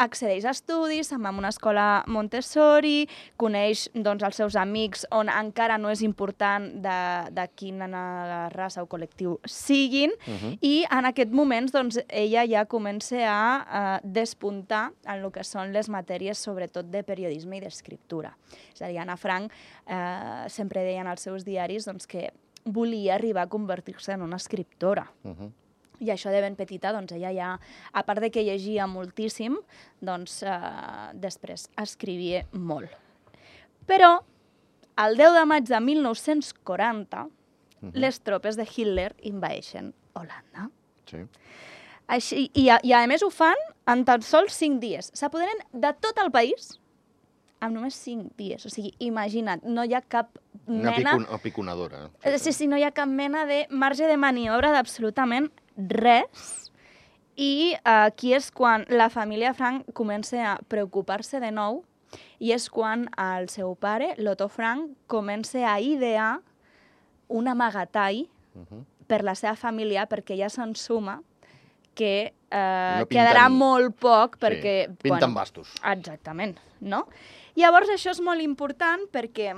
accedeix 0.00 0.46
a 0.48 0.54
estudis, 0.54 1.10
se'n 1.10 1.22
va 1.22 1.30
a 1.30 1.38
una 1.38 1.50
escola 1.52 2.04
Montessori, 2.10 3.06
coneix 3.40 3.86
doncs, 3.94 4.24
els 4.26 4.36
seus 4.40 4.56
amics 4.56 5.06
on 5.14 5.28
encara 5.28 5.76
no 5.78 5.90
és 5.92 6.02
important 6.06 6.66
de, 6.82 6.98
de 7.36 7.46
quina 7.54 7.88
raça 8.54 8.82
o 8.82 8.88
col·lectiu 8.90 9.38
siguin, 9.46 10.12
Mhm. 10.26 10.58
i 10.62 10.84
en 10.90 11.04
aquest 11.08 11.32
moments 11.32 11.72
doncs, 11.72 12.00
ella 12.08 12.44
ja 12.46 12.64
comença 12.66 13.16
a 13.28 13.40
eh, 13.60 14.00
despuntar 14.04 14.92
en 15.06 15.24
el 15.24 15.30
que 15.32 15.44
són 15.44 15.72
les 15.72 15.88
matèries 15.88 16.38
sobretot 16.38 16.90
de 16.90 17.02
periodisme 17.02 17.56
i 17.56 17.60
d'escriptura. 17.60 18.34
És 18.74 18.82
a 18.82 18.88
dir, 18.88 18.98
Anna 18.98 19.16
Frank 19.16 19.52
eh, 19.86 20.44
sempre 20.48 20.82
deia 20.82 21.00
en 21.00 21.08
els 21.08 21.20
seus 21.20 21.44
diaris 21.44 21.84
doncs, 21.86 22.06
que 22.06 22.30
volia 22.64 23.14
arribar 23.14 23.42
a 23.42 23.48
convertir-se 23.48 24.12
en 24.12 24.22
una 24.22 24.36
escriptora. 24.36 25.10
Mhm. 25.24 25.52
I 26.00 26.10
això 26.14 26.30
de 26.32 26.40
ben 26.40 26.56
petita, 26.56 26.92
doncs 26.92 27.12
ella 27.12 27.30
ja, 27.36 27.50
a 27.92 28.02
part 28.08 28.20
de 28.24 28.30
que 28.32 28.42
llegia 28.44 28.86
moltíssim, 28.88 29.58
doncs 30.00 30.42
eh, 30.42 30.50
després 31.14 31.68
escrivia 31.80 32.46
molt. 32.52 32.90
Però, 33.86 34.20
el 35.04 35.16
10 35.16 35.34
de 35.34 35.44
maig 35.46 35.68
de 35.68 35.80
1940, 35.80 37.28
Mhm. 37.82 37.92
les 37.94 38.20
tropes 38.20 38.56
de 38.56 38.64
Hitler 38.68 39.14
invaeixen 39.22 39.94
Holanda. 40.14 40.70
Sí. 41.06 41.16
Així, 42.08 42.50
i, 42.54 42.68
a, 42.68 42.78
I 42.82 42.92
a 42.92 43.06
més 43.06 43.22
ho 43.22 43.30
fan 43.30 43.56
en 43.86 44.04
tan 44.04 44.20
sols 44.22 44.52
5 44.52 44.80
dies. 44.80 45.10
S'apoderen 45.14 45.56
de 45.72 45.92
tot 46.00 46.18
el 46.18 46.30
país 46.30 46.79
en 47.60 47.74
només 47.74 47.94
5 47.94 48.30
dies. 48.38 48.64
O 48.66 48.70
sigui, 48.72 48.94
imagina't, 48.98 49.62
no 49.64 49.84
hi 49.84 49.94
ha 49.94 50.00
cap 50.02 50.38
Una 50.66 50.90
mena... 50.96 51.12
picon 51.18 51.26
apiconadora. 51.34 52.10
Eh, 52.22 52.38
Sí, 52.38 52.52
sí, 52.52 52.66
no 52.66 52.76
hi 52.78 52.84
ha 52.84 52.90
cap 52.92 53.08
mena 53.08 53.44
de 53.46 53.66
marge 53.70 54.06
de 54.06 54.16
maniobra 54.16 54.72
d'absolutament 54.72 55.50
res. 55.76 56.70
I 57.36 57.74
eh, 57.74 57.80
aquí 57.84 58.34
és 58.34 58.50
quan 58.52 58.84
la 58.88 59.08
família 59.10 59.54
Frank 59.54 59.92
comença 59.94 60.40
a 60.52 60.58
preocupar-se 60.68 61.40
de 61.40 61.50
nou 61.50 61.84
i 62.40 62.52
és 62.52 62.68
quan 62.70 63.08
el 63.16 63.48
seu 63.48 63.74
pare, 63.78 64.14
l'Otto 64.18 64.48
Frank, 64.48 64.90
comença 65.06 65.62
a 65.72 65.78
idear 65.80 66.40
un 67.28 67.48
amagatall 67.48 68.26
Mhm. 68.54 68.84
per 69.06 69.22
la 69.22 69.34
seva 69.34 69.54
família 69.56 70.08
perquè 70.10 70.36
ja 70.36 70.48
se'n 70.50 70.74
suma 70.74 71.20
que 71.94 72.32
eh, 72.50 72.98
No 73.00 73.06
pinten- 73.06 73.14
quedarà 73.16 73.48
molt 73.48 73.96
poc 74.00 74.38
perquè... 74.42 74.86
Sí. 74.88 74.96
Pinten 75.08 75.34
bastos. 75.34 75.72
Exactament, 75.84 76.56
no? 76.80 77.06
Llavors, 77.56 77.88
això 77.94 78.10
és 78.10 78.20
molt 78.20 78.40
important 78.42 79.06
perquè 79.12 79.52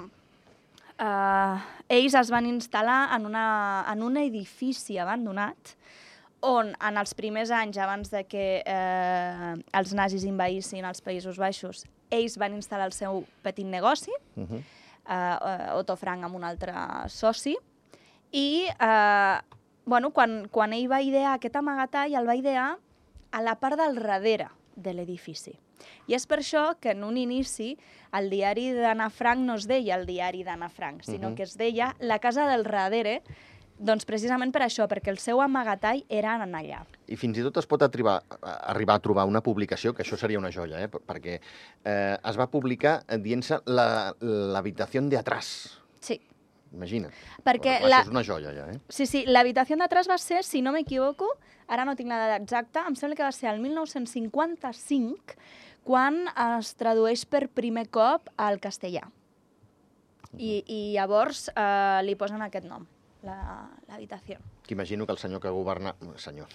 eh, 0.98 1.56
ells 1.88 2.14
es 2.18 2.30
van 2.32 2.46
instal·lar 2.48 3.14
en, 3.16 3.26
una, 3.28 3.46
en 3.92 4.02
un 4.02 4.16
edifici 4.20 4.98
abandonat 4.98 5.76
on 6.42 6.72
en 6.74 6.96
els 6.98 7.12
primers 7.14 7.52
anys, 7.54 7.76
abans 7.78 8.10
de 8.10 8.24
que 8.26 8.46
eh, 8.66 9.52
els 9.78 9.92
nazis 9.94 10.24
invaïssin 10.26 10.84
els 10.88 10.98
Països 11.04 11.38
Baixos, 11.38 11.84
ells 12.10 12.34
van 12.40 12.56
instal·lar 12.56 12.88
el 12.90 12.96
seu 12.96 13.22
petit 13.46 13.66
negoci, 13.66 14.10
Mhm. 14.34 14.58
eh, 14.58 15.14
eh, 15.14 15.70
Otto 15.78 15.94
Frank 15.96 16.24
amb 16.24 16.34
un 16.34 16.42
altre 16.44 16.72
soci, 17.08 17.54
i 18.32 18.66
eh, 18.66 19.38
bueno, 19.84 20.10
quan, 20.12 20.48
quan 20.50 20.72
ell 20.72 20.88
va 20.90 21.02
idear 21.02 21.34
aquest 21.34 21.56
amagatall, 21.56 22.14
el 22.14 22.26
va 22.28 22.36
idear 22.36 22.78
a 23.32 23.42
la 23.42 23.56
part 23.60 23.78
del 23.80 23.96
darrere 23.98 24.48
de 24.76 24.92
l'edifici. 24.94 25.54
I 26.06 26.14
és 26.14 26.26
per 26.30 26.38
això 26.38 26.76
que 26.80 26.92
en 26.94 27.02
un 27.02 27.16
inici 27.18 27.72
el 28.14 28.28
diari 28.30 28.68
d'Anna 28.76 29.08
Frank 29.10 29.40
no 29.42 29.56
es 29.58 29.66
deia 29.66 29.96
el 29.98 30.06
diari 30.06 30.44
d'Anna 30.46 30.68
Frank, 30.68 31.02
sinó 31.02 31.30
Mhm. 31.30 31.34
que 31.36 31.42
es 31.42 31.56
deia 31.58 31.96
la 31.98 32.18
casa 32.20 32.46
del 32.46 32.62
darrere, 32.62 33.22
doncs 33.78 34.04
precisament 34.04 34.52
per 34.52 34.62
això, 34.62 34.86
perquè 34.86 35.08
el 35.10 35.18
seu 35.18 35.40
amagatall 35.42 36.04
era 36.08 36.36
en 36.44 36.52
allà. 36.54 36.84
I 37.08 37.16
fins 37.16 37.36
i 37.38 37.42
tot 37.42 37.56
es 37.56 37.66
pot 37.66 37.82
arribar, 37.82 38.22
a- 38.42 38.70
arribar 38.70 38.94
a 38.94 39.00
trobar 39.00 39.24
una 39.26 39.42
publicació, 39.42 39.92
que 39.92 40.04
això 40.04 40.16
seria 40.16 40.38
una 40.38 40.52
joia, 40.52 40.80
eh? 40.84 40.88
per- 40.88 41.00
perquè 41.00 41.40
eh, 41.84 42.16
es 42.24 42.38
va 42.38 42.46
publicar 42.48 43.02
dient-se 43.18 43.58
la- 43.66 44.14
l'habitació 44.20 45.02
de 45.02 45.16
atrás. 45.18 45.80
Sí, 45.98 46.20
Imagina't. 46.72 47.12
perquè 47.44 47.78
la, 47.84 48.00
és 48.02 48.08
una 48.08 48.22
joia, 48.24 48.52
ja, 48.56 48.66
eh? 48.72 48.78
Sí, 48.88 49.06
sí, 49.06 49.24
l'habitació 49.26 49.76
d'atrás 49.76 50.08
va 50.08 50.16
ser, 50.18 50.42
si 50.44 50.62
no 50.62 50.72
m'equivoco, 50.72 51.28
ara 51.68 51.84
no 51.84 51.94
tinc 51.96 52.08
la 52.08 52.18
data 52.26 52.38
exacta, 52.42 52.84
em 52.88 52.94
sembla 52.96 53.16
que 53.16 53.22
va 53.26 53.32
ser 53.32 53.50
el 53.52 53.60
1955, 53.60 55.36
quan 55.84 56.24
es 56.60 56.74
tradueix 56.78 57.24
per 57.26 57.48
primer 57.50 57.88
cop 57.90 58.28
al 58.36 58.60
castellà. 58.62 59.08
I, 60.38 60.62
i 60.64 60.80
llavors 60.94 61.50
eh, 61.52 62.00
li 62.06 62.14
posen 62.16 62.40
aquest 62.40 62.64
nom, 62.64 62.86
la- 63.26 63.68
l'habitació. 63.90 64.38
Que 64.64 64.72
imagino 64.72 65.04
que 65.04 65.12
el 65.12 65.18
senyor 65.18 65.42
que 65.42 65.50
governa... 65.52 65.92
Senyor. 66.16 66.46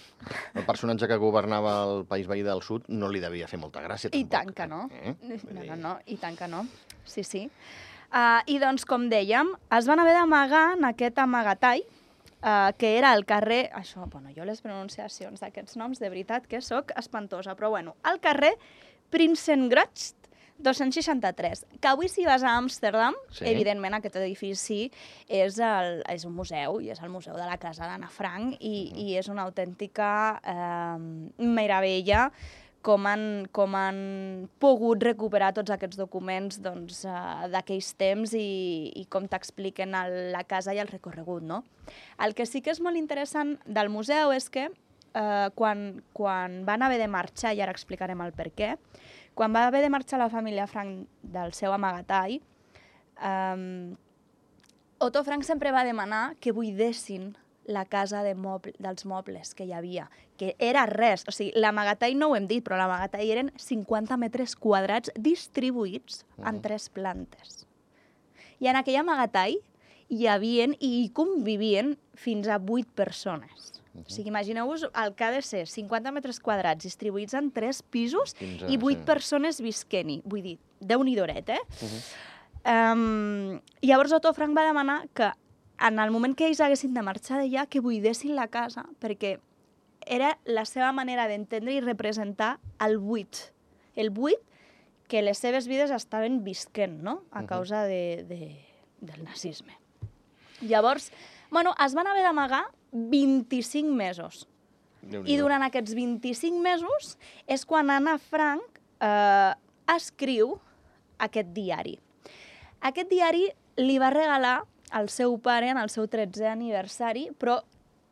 El 0.54 0.64
personatge 0.66 1.06
que 1.06 1.16
governava 1.20 1.76
el 1.84 2.04
país 2.08 2.26
veí 2.26 2.42
del 2.42 2.62
sud 2.66 2.88
no 2.88 3.06
li 3.12 3.20
devia 3.22 3.46
fer 3.46 3.60
molta 3.60 3.82
gràcia, 3.84 4.10
I 4.10 4.24
tampoc. 4.24 4.32
tant 4.32 4.54
que 4.56 4.66
no. 4.66 4.88
Eh? 4.90 5.14
No, 5.52 5.62
no, 5.62 5.76
no, 5.76 5.92
i 6.06 6.16
tant 6.18 6.34
que 6.40 6.48
no. 6.50 6.64
Sí, 7.04 7.22
sí. 7.22 7.44
Uh, 8.08 8.40
I 8.48 8.56
doncs, 8.62 8.86
com 8.88 9.08
dèiem, 9.12 9.50
es 9.76 9.88
van 9.90 10.00
haver 10.00 10.14
d'amagar 10.16 10.78
en 10.78 10.86
aquest 10.88 11.18
amagatall 11.20 11.82
uh, 11.84 12.70
que 12.78 12.94
era 12.96 13.12
al 13.12 13.26
carrer... 13.28 13.66
Això, 13.76 14.06
bueno, 14.08 14.32
jo 14.36 14.46
les 14.48 14.62
pronunciacions 14.64 15.42
d'aquests 15.44 15.76
noms, 15.76 16.00
de 16.00 16.08
veritat 16.08 16.46
que 16.48 16.62
sóc 16.64 16.94
espantosa, 16.96 17.52
però 17.58 17.68
bueno, 17.74 17.96
al 18.08 18.20
carrer 18.24 18.54
Prinsengracht 19.12 20.16
263, 20.58 21.66
que 21.80 21.88
avui 21.88 22.08
si 22.08 22.24
vas 22.26 22.42
a 22.42 22.56
Amsterdam, 22.56 23.14
Sí. 23.30 23.44
evidentment 23.46 23.94
aquest 23.94 24.16
edifici 24.16 24.90
és, 25.28 25.58
el, 25.62 26.02
és 26.10 26.24
un 26.26 26.34
museu, 26.34 26.80
i 26.82 26.90
és 26.90 26.98
el 27.00 27.12
museu 27.12 27.36
de 27.36 27.46
la 27.46 27.58
casa 27.62 27.86
d'Anna 27.86 28.08
Frank, 28.10 28.56
i, 28.58 28.90
i 29.04 29.16
és 29.20 29.28
una 29.28 29.44
autèntica 29.46 30.40
eh, 30.42 30.98
meravella 31.38 32.32
com 32.82 33.06
han, 33.10 33.22
com 33.52 33.74
han 33.74 33.98
pogut 34.62 35.02
recuperar 35.02 35.50
tots 35.56 35.72
aquests 35.74 35.98
documents 35.98 36.60
doncs, 36.62 37.02
eh, 37.08 37.48
d'aquells 37.52 37.92
temps 37.98 38.34
i, 38.38 38.92
i 38.96 39.04
com 39.10 39.26
t'expliquen 39.28 39.96
la 40.32 40.44
casa 40.48 40.74
i 40.74 40.82
el 40.82 40.90
recorregut. 40.90 41.42
No? 41.42 41.64
El 42.22 42.36
que 42.38 42.46
sí 42.46 42.62
que 42.62 42.72
és 42.74 42.82
molt 42.84 43.00
interessant 43.00 43.56
del 43.66 43.90
museu 43.92 44.32
és 44.36 44.48
que 44.52 44.68
eh, 44.68 45.48
quan, 45.58 46.02
quan 46.16 46.62
van 46.68 46.86
haver 46.86 47.00
de 47.02 47.08
marxar, 47.10 47.54
i 47.54 47.62
ara 47.64 47.74
explicarem 47.74 48.20
el 48.24 48.34
per 48.36 48.50
què, 48.54 48.76
quan 49.38 49.54
va 49.54 49.66
haver 49.68 49.82
de 49.84 49.90
marxar 49.92 50.18
la 50.18 50.30
família 50.30 50.66
Frank 50.70 51.06
del 51.22 51.54
seu 51.54 51.74
amagatall, 51.74 52.38
eh, 52.38 53.96
Otto 54.98 55.22
Frank 55.22 55.44
sempre 55.46 55.70
va 55.70 55.84
demanar 55.86 56.34
que 56.42 56.50
buidessin 56.50 57.36
la 57.68 57.84
casa 57.84 58.24
de 58.24 58.34
moble, 58.34 58.72
dels 58.80 59.04
mobles 59.06 59.54
que 59.54 59.66
hi 59.68 59.74
havia, 59.76 60.08
que 60.40 60.54
era 60.58 60.86
res. 60.88 61.26
O 61.28 61.34
sigui, 61.34 61.52
l'amagatall 61.54 62.16
no 62.18 62.30
ho 62.32 62.36
hem 62.36 62.48
dit, 62.48 62.64
però 62.64 62.78
l'amagatall 62.80 63.28
eren 63.28 63.50
50 63.60 64.16
metres 64.16 64.56
quadrats 64.56 65.12
distribuïts 65.14 66.24
en 66.40 66.62
tres 66.64 66.88
plantes. 66.88 67.66
I 68.58 68.72
en 68.72 68.80
aquell 68.80 69.02
amagatall 69.04 69.58
hi 70.08 70.26
havien 70.26 70.72
i 70.80 70.94
hi 71.02 71.10
convivien 71.14 71.96
fins 72.16 72.48
a 72.48 72.56
8 72.56 72.88
persones. 72.96 73.82
Uh 73.92 74.00
-huh. 74.00 74.06
O 74.06 74.10
sigui, 74.10 74.28
imagineu-vos 74.28 74.88
el 74.94 75.14
que 75.14 75.24
ha 75.24 75.30
de 75.30 75.42
ser 75.42 75.66
50 75.66 76.12
metres 76.12 76.40
quadrats 76.40 76.84
distribuïts 76.84 77.34
en 77.34 77.50
tres 77.50 77.82
pisos 77.82 78.34
15, 78.34 78.66
i 78.72 78.78
8 78.78 78.98
sí. 78.98 79.04
persones 79.04 79.60
visquent-hi. 79.60 80.22
Vull 80.24 80.42
dir, 80.42 80.58
déu 80.80 81.04
nhi 81.04 81.16
eh? 81.18 81.22
Uh 81.22 81.88
-huh. 81.88 82.92
um, 82.92 83.60
llavors 83.82 84.12
Otto 84.12 84.32
Frank 84.32 84.56
va 84.56 84.66
demanar 84.66 85.08
que 85.12 85.32
en 85.80 85.98
el 85.98 86.10
moment 86.10 86.34
que 86.36 86.48
ells 86.48 86.60
haguessin 86.60 86.94
de 86.94 87.04
marxar 87.06 87.38
d'allà, 87.38 87.66
que 87.70 87.82
buidessin 87.84 88.34
la 88.36 88.48
casa, 88.50 88.84
perquè 89.02 89.38
era 90.06 90.38
la 90.48 90.64
seva 90.66 90.90
manera 90.92 91.28
d'entendre 91.28 91.74
i 91.74 91.82
representar 91.84 92.56
el 92.84 92.98
buit. 92.98 93.50
El 93.94 94.10
buit 94.14 94.40
que 95.08 95.22
les 95.22 95.38
seves 95.38 95.68
vides 95.68 95.92
estaven 95.94 96.42
visquent, 96.44 96.98
no?, 97.02 97.22
a 97.30 97.44
causa 97.48 97.84
de, 97.88 98.24
de, 98.28 98.58
del 99.00 99.24
nazisme. 99.24 99.78
Llavors, 100.60 101.12
bueno, 101.50 101.74
es 101.84 101.94
van 101.94 102.06
haver 102.06 102.22
d'amagar 102.26 102.66
25 102.92 103.94
mesos. 103.94 104.46
I 105.08 105.38
durant 105.38 105.62
aquests 105.62 105.94
25 105.94 106.58
mesos 106.60 107.14
és 107.46 107.62
quan 107.64 107.88
Anna 107.94 108.18
Frank 108.18 108.80
eh, 109.00 109.54
escriu 109.94 110.56
aquest 111.22 111.54
diari. 111.54 111.94
Aquest 112.84 113.08
diari 113.08 113.46
li 113.80 113.96
va 114.02 114.10
regalar 114.12 114.58
al 114.92 115.08
seu 115.08 115.36
pare 115.38 115.70
en 115.72 115.78
el 115.78 115.90
seu 115.90 116.06
13è 116.06 116.50
aniversari, 116.50 117.28
però 117.36 117.58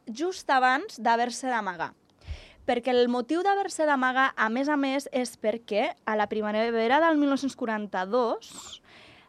just 0.06 0.50
abans 0.50 1.00
d'haver-se 1.00 1.49
d'amagar. 1.50 1.92
Perquè 2.66 2.90
el 2.90 3.06
motiu 3.09 3.45
d'haver-se 3.47 3.87
d'amagar, 3.87 4.33
a 4.35 4.49
més 4.50 4.68
a 4.68 4.76
més, 4.76 5.06
és 5.12 5.37
perquè 5.38 5.92
a 6.04 6.16
la 6.18 6.26
primavera 6.26 6.99
del 7.04 7.18
1942 7.21 8.50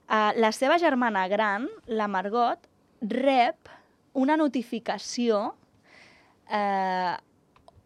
eh, 0.09 0.31
la 0.41 0.51
seva 0.51 0.79
germana 0.81 1.27
gran, 1.29 1.67
la 1.85 2.07
Margot, 2.09 2.65
rep 3.01 3.69
una 4.17 4.37
notificació 4.37 5.53
eh, 6.49 7.13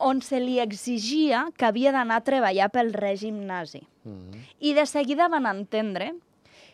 on 0.01 0.21
se 0.23 0.39
li 0.39 0.57
exigia 0.63 1.45
que 1.57 1.67
havia 1.67 1.91
d'anar 1.93 2.21
a 2.21 2.25
treballar 2.25 2.71
pel 2.73 2.93
règim 2.95 3.43
nazi. 3.45 3.83
Mm 4.03 4.11
-hmm. 4.11 4.45
I 4.59 4.73
de 4.73 4.85
seguida 4.85 5.27
van 5.27 5.45
entendre 5.45 6.13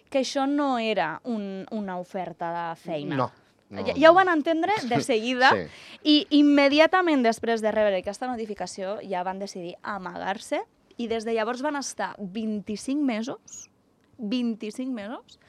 que 0.10 0.20
això 0.24 0.46
no 0.48 0.78
era 0.80 1.20
un, 1.24 1.66
una 1.72 1.98
oferta 2.00 2.52
de 2.70 2.76
feina. 2.80 3.16
No. 3.16 3.32
no. 3.70 3.86
Ja, 3.86 3.94
ja 3.98 4.12
ho 4.12 4.14
van 4.16 4.30
entendre 4.30 4.74
de 4.88 5.02
seguida 5.04 5.50
Sí. 5.52 5.66
i 6.04 6.16
immediatament 6.40 7.24
després 7.26 7.62
de 7.62 7.72
rebre 7.72 7.98
aquesta 8.00 8.28
notificació 8.28 9.00
ja 9.04 9.24
van 9.28 9.40
decidir 9.40 9.76
amagar-se 9.84 10.62
i 10.98 11.08
des 11.08 11.26
de 11.26 11.34
llavors 11.36 11.62
van 11.62 11.76
estar 11.76 12.16
25 12.18 13.04
mesos, 13.04 13.70
25 14.18 14.92
mesos, 14.94 15.40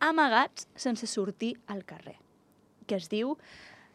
amagats 0.00 0.68
sense 0.74 1.06
sortir 1.06 1.58
al 1.66 1.84
carrer, 1.84 2.16
que 2.86 2.96
es 2.96 3.08
diu 3.10 3.36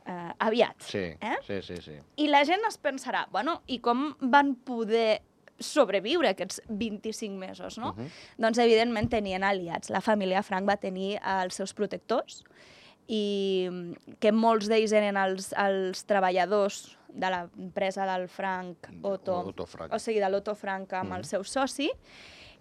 eh, 0.06 0.32
aviat. 0.40 0.76
Sí, 0.82 1.06
Eh? 1.22 1.38
sí, 1.48 1.62
sí, 1.62 1.78
sí. 1.82 1.96
I 2.18 2.28
la 2.28 2.44
gent 2.46 2.62
es 2.68 2.78
pensarà, 2.82 3.28
bueno, 3.32 3.62
i 3.68 3.80
com 3.80 4.16
van 4.20 4.56
poder 4.56 5.22
sobreviure 5.62 6.30
aquests 6.30 6.62
25 6.70 7.38
mesos, 7.38 7.78
no? 7.78 7.90
Uh 7.90 7.98
-huh. 8.04 8.10
Doncs, 8.38 8.58
evidentment, 8.58 9.10
tenien 9.10 9.44
aliats. 9.44 9.90
La 9.90 10.02
família 10.02 10.44
Frank 10.44 10.68
va 10.70 10.78
tenir 10.78 11.20
els 11.24 11.56
seus 11.56 11.74
protectors 11.74 12.44
i 13.08 13.68
mm, 13.70 13.94
que 14.20 14.32
molts 14.32 14.68
d'ells 14.68 14.92
eren 14.92 15.18
els, 15.18 15.54
els 15.58 16.06
treballadors 16.06 16.98
de 17.14 17.30
l'empresa 17.30 18.06
del 18.06 18.28
Frank 18.30 18.88
Otto, 19.02 19.40
Otto 19.50 19.66
Frank. 19.66 19.94
o 19.94 20.00
sigui, 20.00 20.20
de 20.20 20.30
l'Otto 20.30 20.56
Frank 20.56 20.94
amb 20.94 21.10
Mhm. 21.10 21.18
el 21.18 21.26
seu 21.26 21.44
soci, 21.44 21.90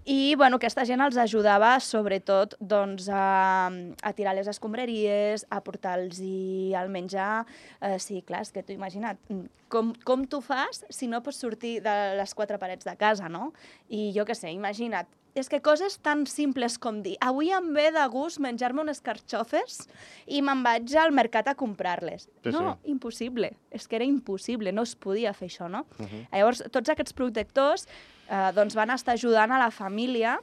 i 0.05 0.35
bueno, 0.35 0.57
aquesta 0.57 0.87
gent 0.89 1.03
els 1.05 1.19
ajudava 1.21 1.75
sobretot 1.85 2.57
doncs, 2.61 3.09
a, 3.13 3.69
a 3.69 4.13
tirar 4.17 4.35
les 4.39 4.49
escombraries, 4.49 5.45
a 5.51 5.61
portar-los 5.65 6.21
el 6.21 6.89
menjar. 6.89 7.45
Eh, 7.81 7.99
sí, 8.01 8.23
clar, 8.27 8.43
és 8.47 8.53
que 8.53 8.65
tu 8.65 8.73
imagina't, 8.73 9.21
mm, 9.29 9.69
com, 9.69 9.93
com 10.05 10.25
tu 10.25 10.41
fas 10.41 10.85
si 10.89 11.07
no 11.07 11.23
pots 11.23 11.41
sortir 11.43 11.81
de 11.85 11.97
les 12.17 12.35
quatre 12.35 12.59
parets 12.59 12.89
de 12.89 12.97
casa, 12.97 13.29
no? 13.29 13.53
I 13.89 14.11
jo 14.17 14.25
què 14.25 14.35
sé, 14.35 14.53
imagina't, 14.57 15.09
és 15.35 15.49
que 15.49 15.61
coses 15.63 15.99
tan 16.03 16.25
simples 16.27 16.77
com 16.83 17.01
dir 17.05 17.15
avui 17.23 17.53
em 17.55 17.69
ve 17.75 17.91
de 17.95 18.03
gust 18.11 18.41
menjar-me 18.43 18.83
unes 18.83 19.01
carxofes 19.05 19.85
i 20.27 20.41
me'n 20.43 20.65
vaig 20.67 20.95
al 20.99 21.15
mercat 21.15 21.51
a 21.51 21.55
comprar-les. 21.55 22.27
Sí, 22.43 22.51
no, 22.51 22.75
sí. 22.75 22.91
impossible. 22.91 23.53
És 23.71 23.87
que 23.87 24.01
era 24.01 24.09
impossible, 24.09 24.73
no 24.73 24.83
es 24.89 24.97
podia 24.97 25.33
fer 25.37 25.49
això, 25.51 25.69
no? 25.71 25.87
Uh 25.99 26.07
-huh. 26.07 26.27
Llavors, 26.33 26.65
tots 26.73 26.91
aquests 26.91 27.13
protectors 27.13 27.87
eh, 28.31 28.51
doncs 28.57 28.79
van 28.79 28.95
estar 28.95 29.19
ajudant 29.19 29.53
a 29.53 29.61
la 29.61 29.71
família 29.75 30.39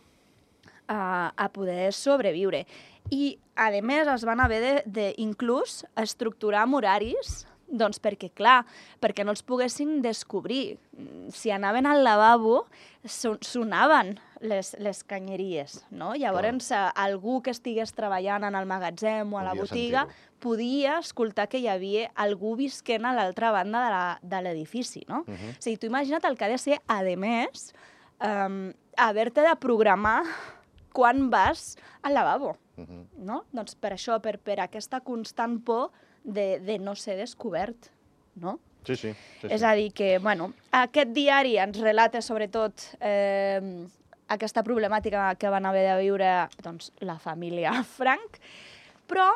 a, 0.88 1.32
a 1.36 1.50
poder 1.53 1.94
sobreviure. 1.96 2.65
I, 3.12 3.38
a 3.56 3.72
més, 3.82 4.08
es 4.12 4.25
van 4.27 4.44
haver 4.44 4.60
de, 4.62 4.74
de 4.86 5.08
inclús 5.24 5.86
estructurar 5.96 6.65
amb 6.67 6.79
horaris 6.79 7.46
doncs 7.67 8.00
perquè, 8.00 8.29
clar, 8.33 8.65
perquè 9.01 9.24
no 9.25 9.31
els 9.31 9.43
poguessin 9.43 10.01
descobrir. 10.01 10.77
Mm, 10.97 11.29
Si 11.31 11.51
anaven 11.51 11.86
al 11.86 12.03
lavabo, 12.03 12.65
son- 13.05 13.38
sonaven 13.41 14.19
les, 14.39 14.75
les 14.79 15.03
canyeries, 15.03 15.86
no? 15.91 16.13
Llavors, 16.15 16.71
eh, 16.71 16.75
algú 16.95 17.41
que 17.41 17.51
estigués 17.51 17.91
treballant 17.93 18.43
en 18.43 18.55
el 18.55 18.65
magatzem 18.65 19.33
o 19.33 19.39
a 19.39 19.43
la 19.43 19.50
Podia 19.51 19.62
botiga 19.62 20.07
podia 20.39 21.00
escoltar 21.00 21.47
que 21.50 21.57
hi 21.57 21.67
havia 21.67 22.12
algú 22.15 22.55
visquent 22.55 23.05
a 23.05 23.13
l'altra 23.13 23.51
banda 23.51 24.19
de 24.21 24.41
l'edifici, 24.41 25.03
no? 25.07 25.24
Uh 25.27 25.33
-huh. 25.33 25.50
O 25.57 25.62
sigui, 25.62 25.77
tu 25.77 25.88
imagina't 25.88 26.24
el 26.25 26.38
que 26.38 26.45
ha 26.45 26.50
de 26.50 26.57
ser, 26.57 26.79
a 26.88 27.01
més, 27.17 27.74
um, 28.21 28.71
haver-te 28.95 29.41
de 29.41 29.55
programar 29.55 30.24
quan 30.93 31.29
vas 31.29 31.75
al 32.01 32.13
lavabo, 32.13 32.55
Uh 32.77 32.83
-huh. 32.86 33.05
no? 33.17 33.43
Doncs 33.51 33.75
per 33.75 33.93
això, 33.93 34.21
per, 34.21 34.38
per 34.39 34.59
aquesta 34.59 35.00
constant 35.01 35.63
por 35.63 35.91
de, 36.27 36.60
de 36.60 36.77
no 36.77 36.93
ser 37.00 37.17
descobert, 37.17 37.88
no? 38.36 38.60
Sí, 38.86 38.96
sí. 38.96 39.12
sí, 39.41 39.48
És 39.50 39.63
a 39.63 39.74
dir 39.75 39.89
que, 39.96 40.17
bueno, 40.19 40.51
aquest 40.75 41.10
diari 41.15 41.57
ens 41.60 41.79
relata 41.81 42.22
sobretot 42.24 42.84
eh, 43.01 43.88
aquesta 44.31 44.63
problemàtica 44.63 45.34
que 45.39 45.51
van 45.51 45.65
haver 45.67 45.84
de 45.88 45.98
viure 46.03 46.31
doncs, 46.63 46.91
la 47.00 47.17
família 47.19 47.74
Frank, 47.98 48.39
però 49.07 49.27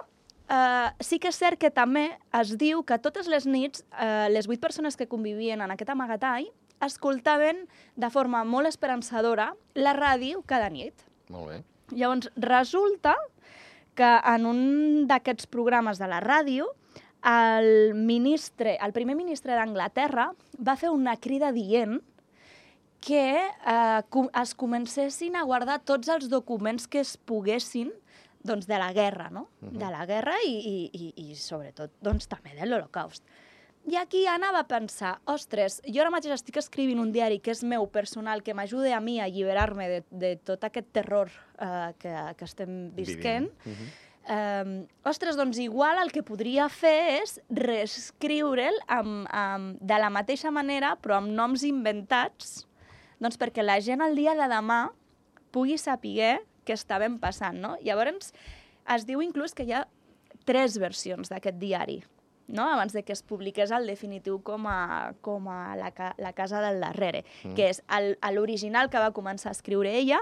eh, 0.52 0.90
sí 1.04 1.20
que 1.20 1.32
és 1.32 1.40
cert 1.40 1.60
que 1.60 1.72
també 1.72 2.10
es 2.40 2.56
diu 2.60 2.86
que 2.88 3.00
totes 3.00 3.28
les 3.32 3.48
nits 3.48 3.86
eh, 4.00 4.28
les 4.32 4.48
vuit 4.48 4.62
persones 4.62 5.00
que 5.00 5.10
convivien 5.12 5.64
en 5.64 5.76
aquest 5.76 5.92
amagatall 5.96 6.52
escoltaven 6.82 7.66
de 7.96 8.10
forma 8.10 8.44
molt 8.44 8.68
esperançadora 8.68 9.52
la 9.78 9.94
ràdio 9.94 10.42
cada 10.48 10.70
nit. 10.74 10.96
Molt 11.30 11.48
bé. 11.50 11.60
Llavors, 11.92 12.32
resulta 12.40 13.16
que 13.96 14.08
en 14.08 14.48
un 14.48 14.62
d'aquests 15.10 15.50
programes 15.52 16.00
de 16.00 16.08
la 16.08 16.22
ràdio, 16.24 16.70
el, 17.24 17.94
ministre, 17.94 18.78
el 18.82 18.94
primer 18.94 19.16
ministre 19.16 19.54
d'Anglaterra 19.54 20.32
va 20.58 20.76
fer 20.76 20.90
una 20.90 21.18
crida 21.18 21.52
dient 21.52 22.00
que 23.02 23.38
eh, 23.38 24.02
com- 24.10 24.30
es 24.42 24.54
comencessin 24.56 25.36
a 25.36 25.44
guardar 25.44 25.80
tots 25.84 26.08
els 26.14 26.30
documents 26.30 26.88
que 26.88 27.02
es 27.02 27.18
poguessin 27.18 27.92
doncs, 28.44 28.66
de 28.68 28.78
la 28.78 28.92
guerra, 28.94 29.30
no? 29.30 29.48
Mhm. 29.62 29.78
De 29.78 29.90
la 29.94 30.06
guerra 30.06 30.34
i, 30.46 30.54
i, 30.58 30.90
i, 30.94 31.32
i 31.32 31.36
sobretot, 31.36 31.92
doncs, 32.02 32.28
també 32.28 32.54
de 32.58 32.66
l'Holocaust. 32.66 33.24
I 33.90 33.96
aquí 33.98 34.28
anava 34.30 34.60
a 34.62 34.68
pensar, 34.70 35.16
ostres, 35.26 35.80
jo 35.90 36.02
ara 36.04 36.12
mateix 36.14 36.36
estic 36.36 36.58
escrivint 36.62 37.00
un 37.02 37.12
diari 37.12 37.40
que 37.42 37.50
és 37.50 37.64
meu, 37.66 37.88
personal, 37.90 38.44
que 38.46 38.54
m'ajuda 38.54 38.94
a 38.94 39.00
mi 39.02 39.20
a 39.20 39.26
alliberar-me 39.26 39.88
de, 39.90 40.04
de 40.12 40.36
tot 40.38 40.64
aquest 40.64 40.92
terror 40.94 41.32
eh, 41.58 41.94
que, 41.98 42.14
que 42.38 42.46
estem 42.46 42.92
visquent, 42.94 43.50
Vivint. 43.50 43.66
Uh 43.66 43.72
-huh. 43.72 43.90
Eh, 44.28 44.88
ostres, 45.04 45.38
doncs 45.38 45.60
igual 45.62 46.02
el 46.02 46.12
que 46.12 46.24
podria 46.24 46.68
fer 46.70 47.22
és 47.22 47.40
reescriure'l 47.50 48.82
de 49.80 50.02
la 50.02 50.12
mateixa 50.14 50.52
manera, 50.52 50.96
però 51.02 51.20
amb 51.22 51.34
noms 51.34 51.66
inventats, 51.68 52.66
doncs 53.22 53.40
perquè 53.42 53.66
la 53.66 53.80
gent 53.82 54.02
el 54.02 54.18
dia 54.18 54.36
de 54.38 54.48
demà 54.52 54.84
pugui 55.52 55.78
saber 55.78 56.40
què 56.66 56.78
estaven 56.78 57.20
passant, 57.20 57.58
no? 57.62 57.76
Llavors, 57.84 58.32
es 58.96 59.06
diu 59.06 59.22
inclús 59.22 59.54
que 59.58 59.66
hi 59.66 59.76
ha 59.76 59.86
tres 60.46 60.78
versions 60.82 61.30
d'aquest 61.30 61.58
diari, 61.62 62.02
no? 62.52 62.68
abans 62.68 62.94
de 62.94 63.04
que 63.04 63.14
es 63.14 63.22
publiqués 63.24 63.72
el 63.72 63.88
definitiu 63.88 64.40
com 64.44 64.68
a, 64.68 65.14
com 65.22 65.48
a 65.50 65.76
la, 65.80 65.92
ca 65.96 66.12
la 66.22 66.34
casa 66.34 66.62
del 66.62 66.82
darrere, 66.84 67.24
mm. 67.44 67.54
que 67.58 67.70
és 67.72 67.82
l'original 68.34 68.90
que 68.92 69.02
va 69.02 69.14
començar 69.16 69.52
a 69.52 69.58
escriure 69.58 69.94
ella, 69.96 70.20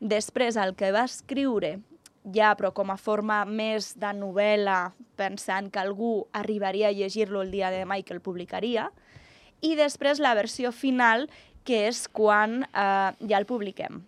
després 0.00 0.58
el 0.60 0.74
que 0.76 0.92
va 0.94 1.06
escriure 1.08 1.78
ja, 2.24 2.54
però 2.56 2.72
com 2.76 2.90
a 2.92 2.98
forma 3.00 3.44
més 3.48 3.94
de 3.98 4.10
novel·la, 4.16 4.92
pensant 5.16 5.70
que 5.72 5.80
algú 5.80 6.26
arribaria 6.36 6.90
a 6.90 6.96
llegir-lo 6.96 7.42
el 7.42 7.50
dia 7.50 7.70
de 7.70 7.82
demà 7.84 7.98
i 7.98 8.04
que 8.04 8.14
el 8.14 8.20
publicaria, 8.20 8.90
i 9.60 9.74
després 9.76 10.20
la 10.20 10.34
versió 10.34 10.72
final, 10.72 11.28
que 11.64 11.86
és 11.88 12.06
quan 12.08 12.62
eh, 12.64 13.10
ja 13.28 13.38
el 13.38 13.46
publiquem. 13.48 14.00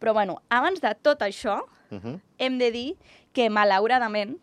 Però, 0.00 0.12
bueno, 0.12 0.40
abans 0.52 0.82
de 0.84 0.92
tot 1.00 1.22
això, 1.22 1.62
uh 1.90 1.96
-huh. 1.96 2.20
hem 2.38 2.58
de 2.58 2.70
dir 2.70 2.96
que, 3.32 3.48
malauradament, 3.50 4.38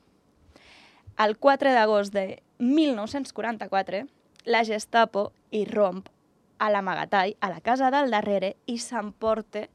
el 1.17 1.37
4 1.37 1.73
d'agost 1.73 2.13
de 2.13 2.41
1944, 2.57 4.07
la 4.45 4.63
Gestapo 4.65 5.31
hi 5.51 5.65
romp 5.65 6.09
a 6.57 6.69
l'amagatall, 6.69 7.35
a 7.39 7.49
la 7.49 7.61
casa 7.61 7.91
del 7.91 8.09
darrere, 8.09 8.55
i 8.65 8.77
s'emporta 8.77 9.67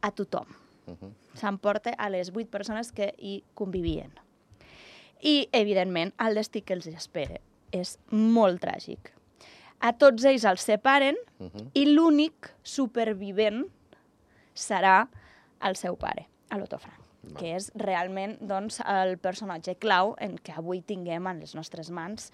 a 0.00 0.10
tothom. 0.10 0.65
Uh 0.86 0.94
-huh. 0.94 1.12
S'emporta 1.34 1.90
a 1.90 2.08
les 2.10 2.32
vuit 2.32 2.48
persones 2.48 2.92
que 2.92 3.14
hi 3.18 3.44
convivien. 3.54 4.12
I, 5.20 5.48
evidentment, 5.52 6.14
el 6.18 6.34
destí 6.34 6.62
que 6.62 6.74
els 6.74 6.86
espera 6.86 7.40
és 7.72 7.98
molt 8.10 8.62
tràgic. 8.62 9.12
A 9.80 9.92
tots 9.92 10.24
ells 10.24 10.44
els 10.44 10.62
separen 10.62 11.16
uh 11.38 11.46
-huh. 11.46 11.70
i 11.74 11.86
l'únic 11.86 12.54
supervivent 12.62 13.66
serà 14.54 15.08
el 15.60 15.76
seu 15.76 15.96
pare, 15.96 16.28
l'Otto 16.50 16.78
Frank 16.78 17.06
que 17.34 17.54
és 17.56 17.70
realment 17.74 18.36
doncs, 18.40 18.80
el 18.86 19.16
personatge 19.18 19.76
clau 19.82 20.14
en 20.22 20.36
què 20.38 20.54
avui 20.56 20.82
tinguem 20.86 21.26
en 21.26 21.40
les 21.42 21.54
nostres 21.58 21.90
mans 21.90 22.30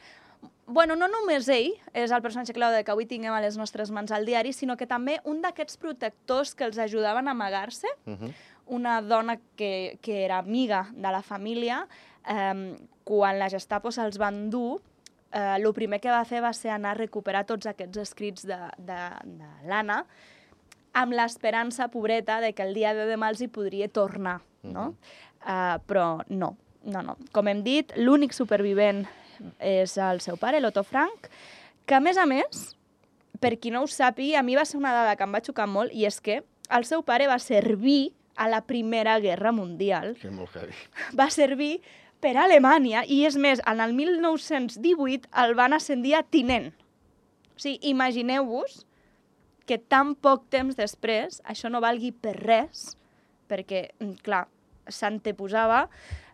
bueno, 0.73 0.97
no 0.97 1.09
només 1.09 1.49
ell 1.52 1.75
és 1.93 2.12
el 2.12 2.23
personatge 2.25 2.55
clau 2.57 2.73
de 2.73 2.83
que 2.85 2.93
avui 2.93 3.07
tinguem 3.09 3.35
a 3.35 3.43
les 3.45 3.59
nostres 3.61 3.91
mans 3.93 4.12
al 4.12 4.25
diari, 4.26 4.55
sinó 4.57 4.76
que 4.81 4.88
també 4.88 5.19
un 5.29 5.43
d'aquests 5.45 5.76
protectors 5.81 6.55
que 6.57 6.64
els 6.64 6.79
ajudaven 6.81 7.29
a 7.29 7.37
amagar-se, 7.37 7.88
uh 8.07 8.11
mhm. 8.11 8.19
-huh. 8.25 8.33
una 8.67 9.02
dona 9.02 9.38
que, 9.57 9.99
que 10.00 10.25
era 10.25 10.38
amiga 10.38 10.88
de 10.93 11.11
la 11.11 11.23
família, 11.23 11.87
eh, 12.29 12.76
quan 13.05 13.38
la 13.38 13.50
Gestapo 13.50 13.91
se'ls 13.91 14.19
van 14.19 14.50
dur, 14.50 14.81
eh, 15.33 15.57
el 15.57 15.73
primer 15.75 16.00
que 16.00 16.11
va 16.11 16.25
fer 16.25 16.43
va 16.43 16.52
ser 16.52 16.71
anar 16.71 16.91
a 16.93 16.95
recuperar 16.95 17.45
tots 17.45 17.67
aquests 17.67 17.99
escrits 17.99 18.47
de, 18.47 18.59
de, 18.79 19.00
de 19.25 19.69
l'Anna, 19.69 20.07
amb 20.93 21.12
l'esperança, 21.12 21.88
pobreta, 21.88 22.41
de 22.41 22.52
que 22.52 22.62
el 22.62 22.75
dia 22.75 22.95
de 22.95 23.07
demà 23.07 23.29
els 23.29 23.41
hi 23.41 23.49
podria 23.49 23.88
tornar, 23.88 24.41
no? 24.62 24.88
Uh 24.88 24.95
-huh. 24.95 25.76
uh, 25.76 25.83
però 25.87 26.25
no, 26.29 26.57
no, 26.85 27.02
no. 27.02 27.17
Com 27.33 27.49
hem 27.49 27.62
dit, 27.62 27.93
l'únic 27.97 28.32
supervivent 28.32 29.06
és 29.59 29.97
el 29.99 30.23
seu 30.25 30.39
pare, 30.41 30.61
l'Otto 30.61 30.85
Frank, 30.87 31.28
que 31.87 31.97
a 31.99 32.00
més 32.00 32.19
a 32.19 32.26
més, 32.28 32.76
per 33.43 33.57
qui 33.59 33.73
no 33.75 33.83
ho 33.83 33.91
sàpiga, 33.91 34.41
a 34.41 34.47
mi 34.47 34.57
va 34.59 34.67
ser 34.69 34.78
una 34.78 34.93
dada 34.95 35.17
que 35.17 35.26
em 35.26 35.35
va 35.35 35.43
xocar 35.45 35.67
molt, 35.71 35.95
i 35.95 36.07
és 36.07 36.21
que 36.21 36.43
el 36.73 36.87
seu 36.89 37.02
pare 37.05 37.26
va 37.31 37.39
servir 37.43 38.13
a 38.37 38.49
la 38.49 38.63
Primera 38.65 39.19
Guerra 39.21 39.52
Mundial. 39.52 40.15
Que 40.21 40.31
molt 40.33 40.55
heavy. 40.57 40.76
Va 41.19 41.28
servir 41.31 41.83
per 42.23 42.37
a 42.37 42.47
Alemanya, 42.47 43.02
i 43.05 43.25
és 43.26 43.37
més, 43.37 43.61
en 43.67 43.83
el 43.83 43.93
1918 43.99 45.28
el 45.43 45.55
van 45.59 45.75
ascendir 45.75 46.15
a 46.15 46.23
tinent. 46.23 46.71
O 47.52 47.61
sigui, 47.61 47.81
imagineu-vos 47.91 48.85
que 49.67 49.78
tan 49.78 50.15
poc 50.15 50.47
temps 50.50 50.78
després 50.78 51.41
això 51.49 51.71
no 51.71 51.83
valgui 51.83 52.13
per 52.15 52.37
res, 52.39 52.93
perquè, 53.50 53.91
mm, 53.99 54.23
clar, 54.23 54.47
s'anteposava 54.89 55.89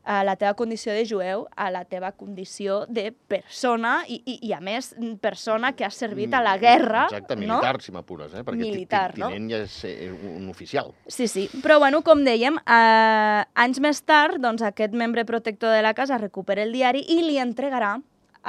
a 0.08 0.22
la 0.24 0.38
teva 0.40 0.54
condició 0.56 0.94
de 0.96 1.02
jueu 1.04 1.42
a 1.52 1.66
la 1.68 1.82
teva 1.84 2.14
condició 2.16 2.78
de 2.88 3.10
persona 3.12 3.98
i, 4.08 4.16
i, 4.24 4.38
i 4.48 4.54
a 4.56 4.60
més, 4.64 4.94
persona 5.20 5.74
que 5.76 5.84
ha 5.84 5.90
servit 5.92 6.32
a 6.32 6.40
la 6.40 6.54
mm, 6.56 6.62
guerra. 6.62 7.02
Exacte, 7.10 7.36
militar, 7.36 7.76
no? 7.76 7.84
si 7.84 7.92
m'apures, 7.92 8.32
eh? 8.32 8.44
perquè 8.46 8.62
militar, 8.62 9.12
tinent 9.12 9.44
no? 9.44 9.50
ja 9.52 9.60
és 9.66 9.76
eh, 9.84 10.08
un 10.08 10.48
oficial. 10.48 10.94
Sí, 11.12 11.28
sí, 11.28 11.44
però 11.60 11.76
bueno, 11.82 12.00
com 12.06 12.24
dèiem, 12.24 12.56
eh, 12.56 13.42
anys 13.66 13.82
més 13.84 14.00
tard, 14.08 14.40
doncs, 14.40 14.64
aquest 14.64 14.96
membre 14.96 15.26
protector 15.28 15.76
de 15.76 15.84
la 15.84 15.92
casa 15.98 16.16
recupera 16.16 16.64
el 16.64 16.72
diari 16.72 17.04
i 17.12 17.20
li 17.26 17.36
entregarà 17.44 17.98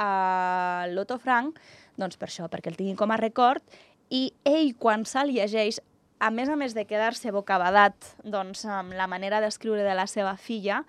a 0.00 0.10
l'Otto 0.88 1.20
Frank, 1.20 1.60
doncs 2.00 2.16
per 2.16 2.30
això, 2.30 2.48
perquè 2.48 2.72
el 2.72 2.80
tingui 2.80 2.96
com 2.96 3.12
a 3.12 3.20
record, 3.20 3.60
i 4.08 4.30
ell, 4.48 4.72
quan 4.80 5.04
se'l 5.04 5.36
llegeix, 5.36 5.82
a 6.20 6.32
més 6.32 6.48
a 6.48 6.56
més 6.56 6.72
de 6.76 6.88
quedar-se 6.88 7.32
bocabadat 7.36 8.14
doncs, 8.24 8.64
amb 8.64 8.96
la 8.96 9.08
manera 9.08 9.44
d'escriure 9.44 9.84
de 9.84 9.96
la 9.96 10.08
seva 10.08 10.38
filla, 10.40 10.86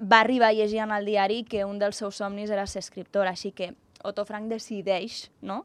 va 0.00 0.20
arribar 0.20 0.48
a 0.48 0.56
llegir 0.56 0.80
en 0.80 0.92
el 0.96 1.04
diari 1.04 1.44
que 1.44 1.64
un 1.64 1.78
dels 1.78 2.00
seus 2.00 2.16
somnis 2.22 2.50
era 2.50 2.66
ser 2.66 2.80
escriptor, 2.80 3.28
així 3.28 3.52
que 3.52 3.74
Otto 4.02 4.24
Frank 4.24 4.48
decideix 4.48 5.28
no? 5.42 5.64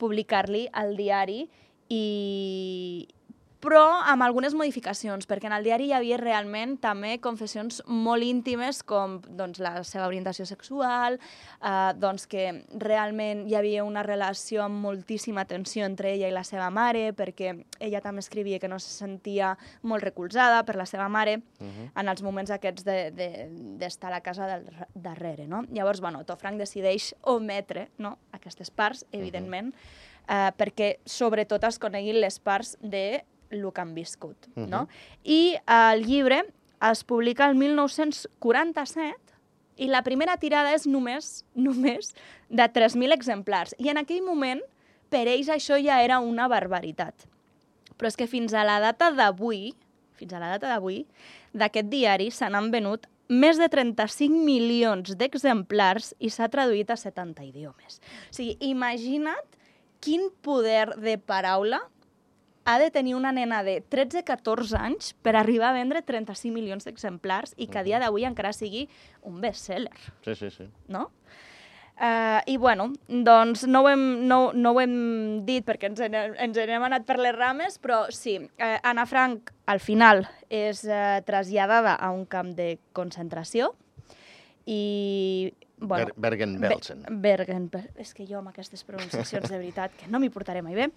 publicar-li 0.00 0.66
al 0.72 0.96
diari 0.96 1.44
i, 1.92 3.08
però 3.64 3.80
amb 4.04 4.24
algunes 4.26 4.52
modificacions, 4.52 5.24
perquè 5.28 5.48
en 5.48 5.54
el 5.56 5.64
diari 5.64 5.86
hi 5.88 5.94
havia 5.96 6.18
realment 6.20 6.76
també 6.82 7.14
confessions 7.24 7.80
molt 7.88 8.26
íntimes, 8.26 8.82
com 8.84 9.16
doncs, 9.24 9.60
la 9.64 9.78
seva 9.88 10.08
orientació 10.10 10.44
sexual, 10.44 11.16
eh, 11.16 11.92
doncs, 11.96 12.26
que 12.28 12.44
realment 12.82 13.46
hi 13.48 13.56
havia 13.56 13.86
una 13.88 14.02
relació 14.04 14.66
amb 14.66 14.82
moltíssima 14.84 15.46
tensió 15.48 15.88
entre 15.88 16.12
ella 16.12 16.28
i 16.28 16.36
la 16.36 16.44
seva 16.44 16.68
mare, 16.74 17.06
perquè 17.16 17.54
ella 17.80 18.02
també 18.04 18.20
escrivia 18.24 18.60
que 18.60 18.68
no 18.68 18.78
se 18.78 18.92
sentia 18.92 19.54
molt 19.82 20.04
recolzada 20.04 20.62
per 20.68 20.76
la 20.76 20.86
seva 20.86 21.08
mare 21.08 21.38
uh 21.38 21.66
-huh. 21.66 21.90
en 22.00 22.08
els 22.08 22.22
moments 22.22 22.50
aquests 22.50 22.84
d'estar 22.84 23.10
de, 23.16 23.78
de, 23.78 24.06
a 24.06 24.10
la 24.10 24.20
casa 24.20 24.46
del 24.46 24.64
darrere. 24.94 25.46
No? 25.46 25.64
Llavors, 25.72 26.00
bueno, 26.00 26.24
Tofranc 26.24 26.58
decideix 26.58 27.14
ometre 27.22 27.88
no? 27.98 28.18
aquestes 28.32 28.70
parts, 28.70 29.06
evidentment, 29.12 29.74
uh 29.74 29.78
-huh. 29.78 30.48
eh, 30.48 30.52
perquè 30.58 30.98
sobretot 31.04 31.64
es 31.64 31.78
coneguin 31.78 32.20
les 32.20 32.38
parts 32.38 32.76
de 32.82 33.24
el 33.50 33.72
que 33.72 33.80
han 33.80 33.94
viscut. 33.94 34.46
Uh 34.54 34.62
-huh. 34.62 34.68
no? 34.68 34.88
I 35.22 35.56
el 35.66 36.04
llibre 36.04 36.44
es 36.90 37.04
publica 37.04 37.48
el 37.48 37.54
1947 37.54 39.16
i 39.76 39.88
la 39.88 40.02
primera 40.02 40.36
tirada 40.36 40.74
és 40.74 40.86
només 40.86 41.44
només 41.54 42.14
de 42.48 42.62
3.000 42.62 43.12
exemplars. 43.12 43.74
I 43.78 43.88
en 43.88 43.98
aquell 43.98 44.22
moment, 44.22 44.60
per 45.10 45.26
ells 45.28 45.48
això 45.48 45.78
ja 45.82 46.02
era 46.02 46.20
una 46.20 46.48
barbaritat. 46.48 47.26
Però 47.96 48.06
és 48.06 48.16
que 48.16 48.26
fins 48.26 48.54
a 48.54 48.64
la 48.64 48.80
data 48.80 49.10
d'avui, 49.12 49.74
fins 50.12 50.32
a 50.32 50.38
la 50.38 50.48
data 50.48 50.68
d'avui, 50.68 51.06
d'aquest 51.52 51.90
diari 51.90 52.30
se 52.30 52.48
n'han 52.50 52.70
venut 52.70 53.06
més 53.28 53.58
de 53.58 53.68
35 53.72 54.44
milions 54.44 55.14
d'exemplars 55.16 56.12
i 56.18 56.30
s'ha 56.30 56.50
traduït 56.52 56.90
a 56.90 56.96
70 56.96 57.44
idiomes. 57.46 58.00
O 58.30 58.34
sigui, 58.36 58.56
imagina't 58.60 59.58
quin 60.04 60.28
poder 60.44 60.92
de 61.00 61.16
paraula 61.16 61.80
ha 62.64 62.78
de 62.78 62.90
tenir 62.90 63.14
una 63.14 63.32
nena 63.32 63.62
de 63.62 63.82
13-14 63.82 64.78
anys 64.80 65.12
per 65.22 65.36
arribar 65.36 65.70
a 65.70 65.76
vendre 65.76 66.02
35 66.02 66.52
milions 66.54 66.86
d'exemplars 66.88 67.52
i 67.56 67.68
que 67.68 67.80
a 67.80 67.84
dia 67.86 68.00
d'avui 68.00 68.24
encara 68.24 68.54
sigui 68.56 68.88
un 69.22 69.40
best-seller. 69.44 69.94
Sí, 70.24 70.34
sí, 70.34 70.50
sí. 70.50 70.68
No? 70.88 71.10
Uh, 71.94 72.40
I 72.50 72.56
bueno, 72.58 72.88
doncs 73.06 73.68
no 73.70 73.84
ho, 73.84 73.88
hem, 73.88 74.26
no, 74.26 74.50
no 74.50 74.72
ho 74.74 74.80
hem 74.82 75.44
dit 75.46 75.62
perquè 75.62 75.92
ens, 75.92 76.00
en, 76.02 76.16
ens 76.42 76.56
n'hem 76.58 76.82
anat 76.82 77.04
per 77.06 77.20
les 77.22 77.36
rames, 77.36 77.76
però 77.78 78.00
sí, 78.10 78.40
uh, 78.42 78.78
Anna 78.82 79.04
Frank 79.06 79.52
al 79.70 79.78
final 79.78 80.24
és 80.50 80.82
uh, 80.88 81.20
traslladada 81.22 81.94
a 81.94 82.10
un 82.10 82.24
camp 82.26 82.50
de 82.58 82.80
concentració 82.98 83.70
i 84.66 85.52
bueno, 85.86 86.14
Bergen-Belsen. 86.16 87.04
Bergen, 87.22 87.68
és 88.00 88.14
que 88.16 88.26
jo 88.28 88.38
amb 88.40 88.52
aquestes 88.52 88.84
pronunciacions 88.84 89.48
de 89.48 89.56
veritat 89.56 89.94
que 90.00 90.10
no 90.10 90.20
m'hi 90.22 90.30
portaré 90.34 90.62
mai 90.64 90.76
bé. 90.78 90.90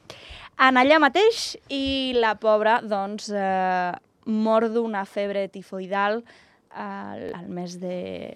En 0.63 0.79
allà 0.79 0.99
mateix 1.03 1.55
i 1.73 2.13
la 2.17 2.35
pobra 2.41 2.79
doncs 2.85 3.29
eh, 3.33 3.91
mor 4.27 4.67
d'una 4.71 5.05
febre 5.07 5.47
tifoidal 5.51 6.23
al, 6.71 7.29
al, 7.33 7.47
mes 7.49 7.79
de, 7.81 8.33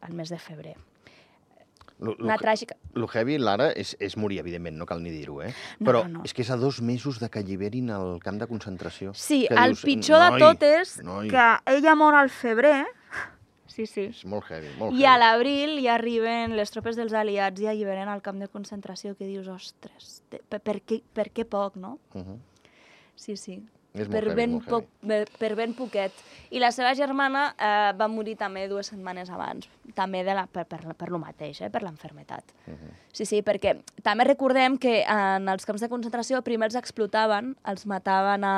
al 0.00 0.14
mes 0.14 0.30
de 0.32 0.38
febrer. 0.38 0.76
Lo, 1.98 2.12
lo, 2.12 2.26
una 2.26 2.36
tràgica... 2.36 2.76
Lo 2.92 3.08
heavy, 3.08 3.38
Lara, 3.40 3.70
és, 3.72 3.94
és 4.04 4.18
morir, 4.20 4.42
evidentment, 4.42 4.76
no 4.76 4.84
cal 4.88 5.00
ni 5.00 5.12
dir-ho, 5.14 5.38
eh? 5.40 5.52
No, 5.80 5.86
Però 5.88 6.02
no, 6.04 6.18
no. 6.18 6.24
és 6.28 6.36
que 6.36 6.44
és 6.44 6.50
a 6.52 6.58
dos 6.60 6.82
mesos 6.84 7.20
de 7.22 7.30
que 7.32 7.40
alliberin 7.40 7.88
el 7.96 8.18
camp 8.24 8.40
de 8.42 8.48
concentració. 8.50 9.14
Sí, 9.16 9.46
el 9.48 9.72
dius, 9.72 9.84
pitjor 9.86 10.20
noi, 10.20 10.36
de 10.36 10.44
tot 10.44 10.66
és 10.68 10.92
noi. 11.06 11.30
que 11.32 11.46
ella 11.72 11.96
mor 11.96 12.18
al 12.18 12.28
febrer, 12.28 12.82
Sí, 13.68 13.86
sí. 13.86 14.08
És 14.12 14.24
molt 14.24 14.46
heavy, 14.50 14.68
molt 14.78 14.92
I 14.92 15.02
heavy. 15.02 15.06
a 15.10 15.16
l'abril 15.18 15.78
ja 15.84 15.94
arriben 15.94 16.56
les 16.56 16.70
tropes 16.70 16.96
dels 16.96 17.12
aliats 17.12 17.60
i 17.60 17.66
alliberen 17.66 18.08
al 18.08 18.22
camp 18.22 18.38
de 18.38 18.48
concentració 18.48 19.14
que 19.16 19.26
dius, 19.26 19.48
ostres, 19.48 20.22
per, 20.30 20.60
per, 20.60 20.80
què, 20.82 21.02
per 21.14 21.30
què 21.34 21.44
poc, 21.44 21.76
no? 21.76 21.98
Uh 22.14 22.22
-huh. 22.22 22.38
Sí, 23.16 23.36
sí. 23.36 23.62
És 23.96 24.08
per, 24.12 24.22
heavy, 24.26 24.34
ben 24.36 24.56
poc, 24.60 24.86
per 25.40 25.54
ben 25.56 25.72
poquet. 25.74 26.12
I 26.54 26.60
la 26.62 26.68
seva 26.70 26.92
germana 26.94 27.48
eh, 27.58 27.92
va 27.98 28.06
morir 28.08 28.36
també 28.38 28.66
dues 28.70 28.86
setmanes 28.92 29.30
abans, 29.34 29.66
també 29.96 30.20
de 30.26 30.34
la, 30.36 30.44
per, 30.46 30.66
per, 30.68 30.78
per 30.94 31.08
lo 31.10 31.18
mateix, 31.18 31.60
eh, 31.64 31.70
per 31.70 31.82
l'enfermetat. 31.82 32.52
Mhm. 32.66 32.92
Sí, 33.16 33.24
sí, 33.24 33.40
perquè 33.42 33.72
també 34.04 34.26
recordem 34.28 34.76
que 34.78 34.98
en 35.08 35.48
els 35.48 35.64
camps 35.64 35.80
de 35.80 35.88
concentració 35.88 36.42
primer 36.44 36.68
els 36.68 36.76
explotaven, 36.76 37.54
els 37.64 37.86
mataven 37.88 38.44
a, 38.44 38.54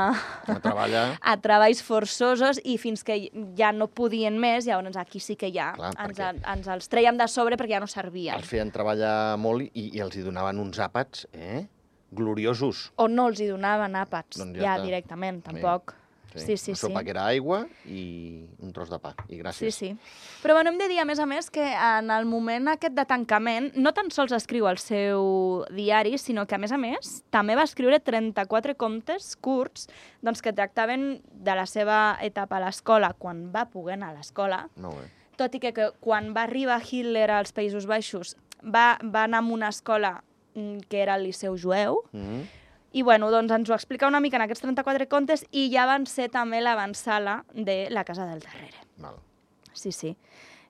A 0.50 0.58
treballar. 0.60 1.04
a 1.32 1.36
treballs 1.40 1.80
forçosos 1.86 2.58
i 2.64 2.74
fins 2.82 3.04
que 3.06 3.30
ja 3.56 3.70
no 3.72 3.86
podien 3.86 4.36
més, 4.42 4.66
llavors 4.66 4.96
aquí 4.98 5.20
sí 5.22 5.36
que 5.38 5.52
ja 5.54 5.70
Clar, 5.78 5.92
ens, 5.94 6.18
perquè- 6.18 6.52
ens 6.56 6.66
els 6.74 6.88
treiem 6.90 7.16
de 7.16 7.28
sobre 7.30 7.56
perquè 7.56 7.78
ja 7.78 7.80
no 7.80 7.86
servien. 7.86 8.34
Els 8.36 8.48
feien 8.50 8.70
treballar 8.74 9.36
molt 9.38 9.62
i, 9.72 9.90
i 9.94 10.00
els 10.02 10.16
hi 10.18 10.26
donaven 10.26 10.58
uns 10.58 10.78
àpats, 10.82 11.28
eh? 11.32 11.68
Gloriosos. 12.10 12.92
O 12.96 13.08
no 13.08 13.28
els 13.28 13.40
hi 13.40 13.48
donaven 13.50 13.94
àpats, 14.00 14.38
Doncs 14.40 14.56
ja 14.58 14.76
ja, 14.76 14.82
directament, 14.84 15.42
Sí. 15.44 15.50
tampoc. 15.52 15.94
Sí, 16.34 16.56
sí, 16.58 16.70
Una 16.70 16.76
sí. 16.76 16.86
sopa 16.86 17.02
que 17.02 17.10
era 17.10 17.24
aigua 17.26 17.66
i 17.86 18.46
un 18.60 18.70
tros 18.72 18.90
de 18.90 18.98
pa. 19.00 19.14
I 19.28 19.32
Sí, 19.34 19.38
gràcies. 19.40 19.70
sí. 19.74 19.96
Però 20.42 20.52
bueno, 20.54 20.70
hem 20.70 20.78
de 20.78 20.86
dir, 20.86 20.98
a 21.00 21.04
més 21.06 21.18
a 21.18 21.26
més, 21.26 21.50
que 21.50 21.64
en 21.72 22.10
el 22.10 22.26
moment 22.26 22.68
aquest 22.68 22.94
de 22.94 23.04
tancament 23.06 23.72
no 23.74 23.92
tan 23.92 24.10
sols 24.10 24.32
escriu 24.32 24.68
el 24.68 24.76
seu 24.78 25.64
diari, 25.70 26.16
sinó 26.18 26.46
que, 26.46 26.54
a 26.54 26.58
més 26.58 26.70
a 26.70 26.76
més, 26.78 27.24
també 27.30 27.56
va 27.56 27.64
escriure 27.64 27.98
34 27.98 28.76
contes 28.76 29.36
curts 29.36 29.88
doncs, 30.22 30.42
que 30.42 30.52
tractaven 30.52 31.22
de 31.32 31.54
la 31.56 31.66
seva 31.66 32.18
etapa 32.20 32.58
a 32.58 32.60
l'escola, 32.60 33.14
quan 33.18 33.50
va 33.50 33.64
poder 33.70 33.94
anar 33.94 34.10
a 34.10 34.18
l'escola, 34.18 34.68
Molt 34.76 34.96
bé. 35.00 35.10
tot 35.36 35.54
i 35.54 35.58
que, 35.60 35.72
que 35.72 35.90
quan 35.98 36.34
va 36.36 36.42
arribar 36.42 36.80
Hitler 36.84 37.30
als 37.30 37.52
Països 37.54 37.86
Baixos 37.86 38.36
va, 38.62 38.98
va 39.02 39.24
anar 39.24 39.38
a 39.38 39.46
una 39.52 39.68
escola 39.70 40.22
que 40.88 41.02
era 41.02 41.14
el 41.16 41.24
Liceu 41.24 41.56
Jueu, 41.56 42.02
Mm 42.12 42.20
-hmm. 42.20 42.46
i 42.92 43.02
bueno, 43.02 43.30
doncs 43.30 43.52
ens 43.52 43.70
ho 43.70 43.74
explica 43.74 44.06
una 44.08 44.20
mica 44.20 44.36
en 44.36 44.42
aquests 44.42 44.62
34 44.62 45.08
contes 45.08 45.44
i 45.50 45.70
ja 45.70 45.84
van 45.86 46.06
ser 46.06 46.30
també 46.30 46.60
l'avançala 46.60 47.44
de 47.54 47.88
la 47.90 48.04
Casa 48.04 48.24
del 48.26 48.40
Darrere. 48.40 48.78
Val. 48.96 49.16
Sí, 49.72 49.92
sí. 49.92 50.16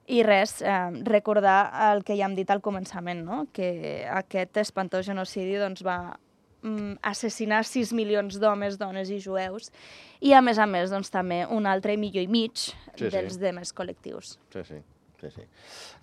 I 0.07 0.23
res, 0.23 0.61
eh, 0.61 0.89
recordar 1.03 1.93
el 1.93 2.03
que 2.03 2.15
ja 2.17 2.25
hem 2.25 2.35
dit 2.35 2.49
al 2.49 2.61
començament, 2.61 3.23
no? 3.23 3.47
que 3.53 4.05
aquest 4.11 4.57
espantós 4.57 5.05
genocidi 5.05 5.55
doncs, 5.57 5.83
va 5.85 6.19
mm, 6.61 6.97
assassinar 7.01 7.63
6 7.63 7.93
milions 7.93 8.39
d'homes, 8.39 8.77
dones 8.77 9.09
i 9.09 9.19
jueus, 9.21 9.71
i 10.19 10.33
a 10.33 10.41
més 10.41 10.57
a 10.57 10.65
més 10.65 10.89
doncs, 10.89 11.09
també 11.09 11.45
un 11.45 11.65
altre 11.65 11.95
milió 11.97 12.21
i 12.21 12.27
mig 12.27 12.51
Sí, 12.55 12.73
sí. 12.97 13.09
dels 13.09 13.39
demés 13.39 13.71
col·lectius. 13.73 14.37
Sí, 14.51 14.63
sí. 14.63 14.81
sí, 15.21 15.29
sí. 15.29 15.41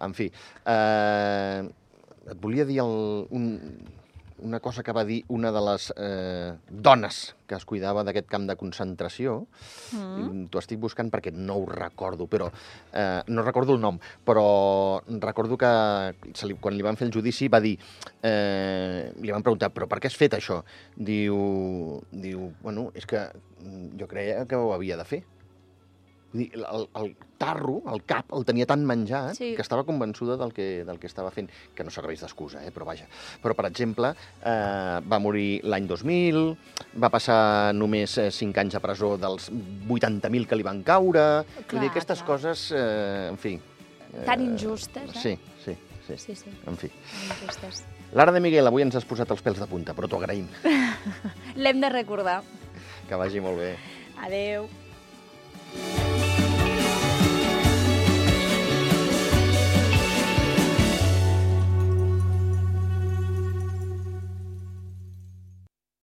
En 0.01 0.15
fi, 0.15 0.33
eh, 0.65 1.69
et 2.27 2.41
volia 2.43 2.67
dir 2.69 2.81
el, 2.83 3.27
un, 3.31 3.47
una 4.39 4.61
cosa 4.61 4.83
que 4.83 4.93
va 4.93 5.05
dir 5.05 5.25
una 5.29 5.51
de 5.53 5.61
les 5.65 5.93
eh, 5.97 6.55
dones 6.69 7.35
que 7.47 7.55
es 7.57 7.65
cuidava 7.65 8.03
d'aquest 8.05 8.29
camp 8.29 8.47
de 8.49 8.57
concentració. 8.59 9.37
Mm. 9.95 10.47
T'ho 10.51 10.61
estic 10.61 10.81
buscant 10.83 11.11
perquè 11.13 11.33
no 11.33 11.61
ho 11.61 11.67
recordo, 11.71 12.27
però 12.31 12.51
eh, 12.93 13.23
no 13.29 13.45
recordo 13.47 13.77
el 13.77 13.81
nom, 13.81 14.01
però 14.27 15.01
recordo 15.23 15.57
que 15.61 15.71
se 16.35 16.51
li, 16.51 16.59
quan 16.61 16.77
li 16.77 16.85
van 16.85 16.99
fer 16.99 17.09
el 17.09 17.15
judici 17.15 17.49
va 17.53 17.63
dir, 17.65 17.77
eh, 18.23 19.13
li 19.23 19.33
van 19.33 19.47
preguntar, 19.47 19.71
però 19.75 19.89
per 19.89 20.01
què 20.03 20.11
has 20.11 20.19
fet 20.19 20.37
això? 20.37 20.63
Diu, 20.97 22.03
diu 22.11 22.51
bueno, 22.63 22.91
és 22.95 23.07
que 23.09 23.29
jo 23.99 24.11
creia 24.11 24.45
que 24.47 24.59
ho 24.59 24.75
havia 24.75 24.99
de 24.99 25.09
fer. 25.09 25.25
Vull 26.37 26.43
dir, 26.43 26.51
el, 26.61 26.83
el 27.01 27.13
tarro, 27.41 27.79
el 27.93 28.03
cap, 28.05 28.29
el 28.37 28.45
tenia 28.45 28.67
tan 28.69 28.83
menjat 28.85 29.37
Sí. 29.39 29.55
que 29.57 29.63
estava 29.65 29.85
convençuda 29.89 30.37
del 30.37 30.53
que, 30.53 30.85
del 30.85 30.99
que 31.01 31.09
estava 31.09 31.31
fent, 31.33 31.49
que 31.75 31.85
no 31.85 31.91
serveix 31.95 32.21
d'excusa, 32.21 32.61
eh? 32.67 32.71
però 32.75 32.85
vaja. 32.85 33.07
Però, 33.43 33.55
per 33.57 33.67
exemple, 33.71 34.11
eh, 34.45 35.01
va 35.09 35.19
morir 35.23 35.63
l'any 35.65 35.87
2000, 35.89 36.43
va 37.01 37.09
passar 37.13 37.73
només 37.73 38.19
5 38.37 38.61
anys 38.61 38.77
a 38.77 38.83
presó 38.85 39.15
dels 39.17 39.49
80.000 39.89 40.47
que 40.47 40.57
li 40.61 40.67
van 40.67 40.83
caure... 40.85 41.25
Vull 41.57 41.67
Clar, 41.73 41.83
dir, 41.87 41.91
aquestes 41.91 42.21
clar. 42.23 42.29
coses, 42.35 42.67
eh, 42.77 43.29
en 43.33 43.39
fi... 43.41 43.57
Tan 44.25 44.41
injustes, 44.45 45.11
eh? 45.17 45.21
Sí, 45.21 45.39
sí, 45.65 45.77
sí. 46.07 46.17
Sí, 46.21 46.35
sí, 46.37 46.51
En 46.67 46.77
fi. 46.77 46.89
injustes. 47.27 47.85
Lara 48.15 48.33
de 48.33 48.41
Miguel, 48.41 48.67
avui 48.69 48.85
ens 48.85 48.95
has 48.97 49.05
posat 49.05 49.31
els 49.35 49.43
pèls 49.43 49.59
de 49.59 49.67
punta, 49.67 49.93
però 49.97 50.09
t'ho 50.09 50.21
agraïm. 50.23 50.47
L'hem 51.57 51.81
de 51.83 51.91
recordar. 51.91 52.41
Que 53.09 53.19
vagi 53.19 53.41
molt 53.43 53.59
bé. 53.61 53.73
Adeu. 54.25 54.69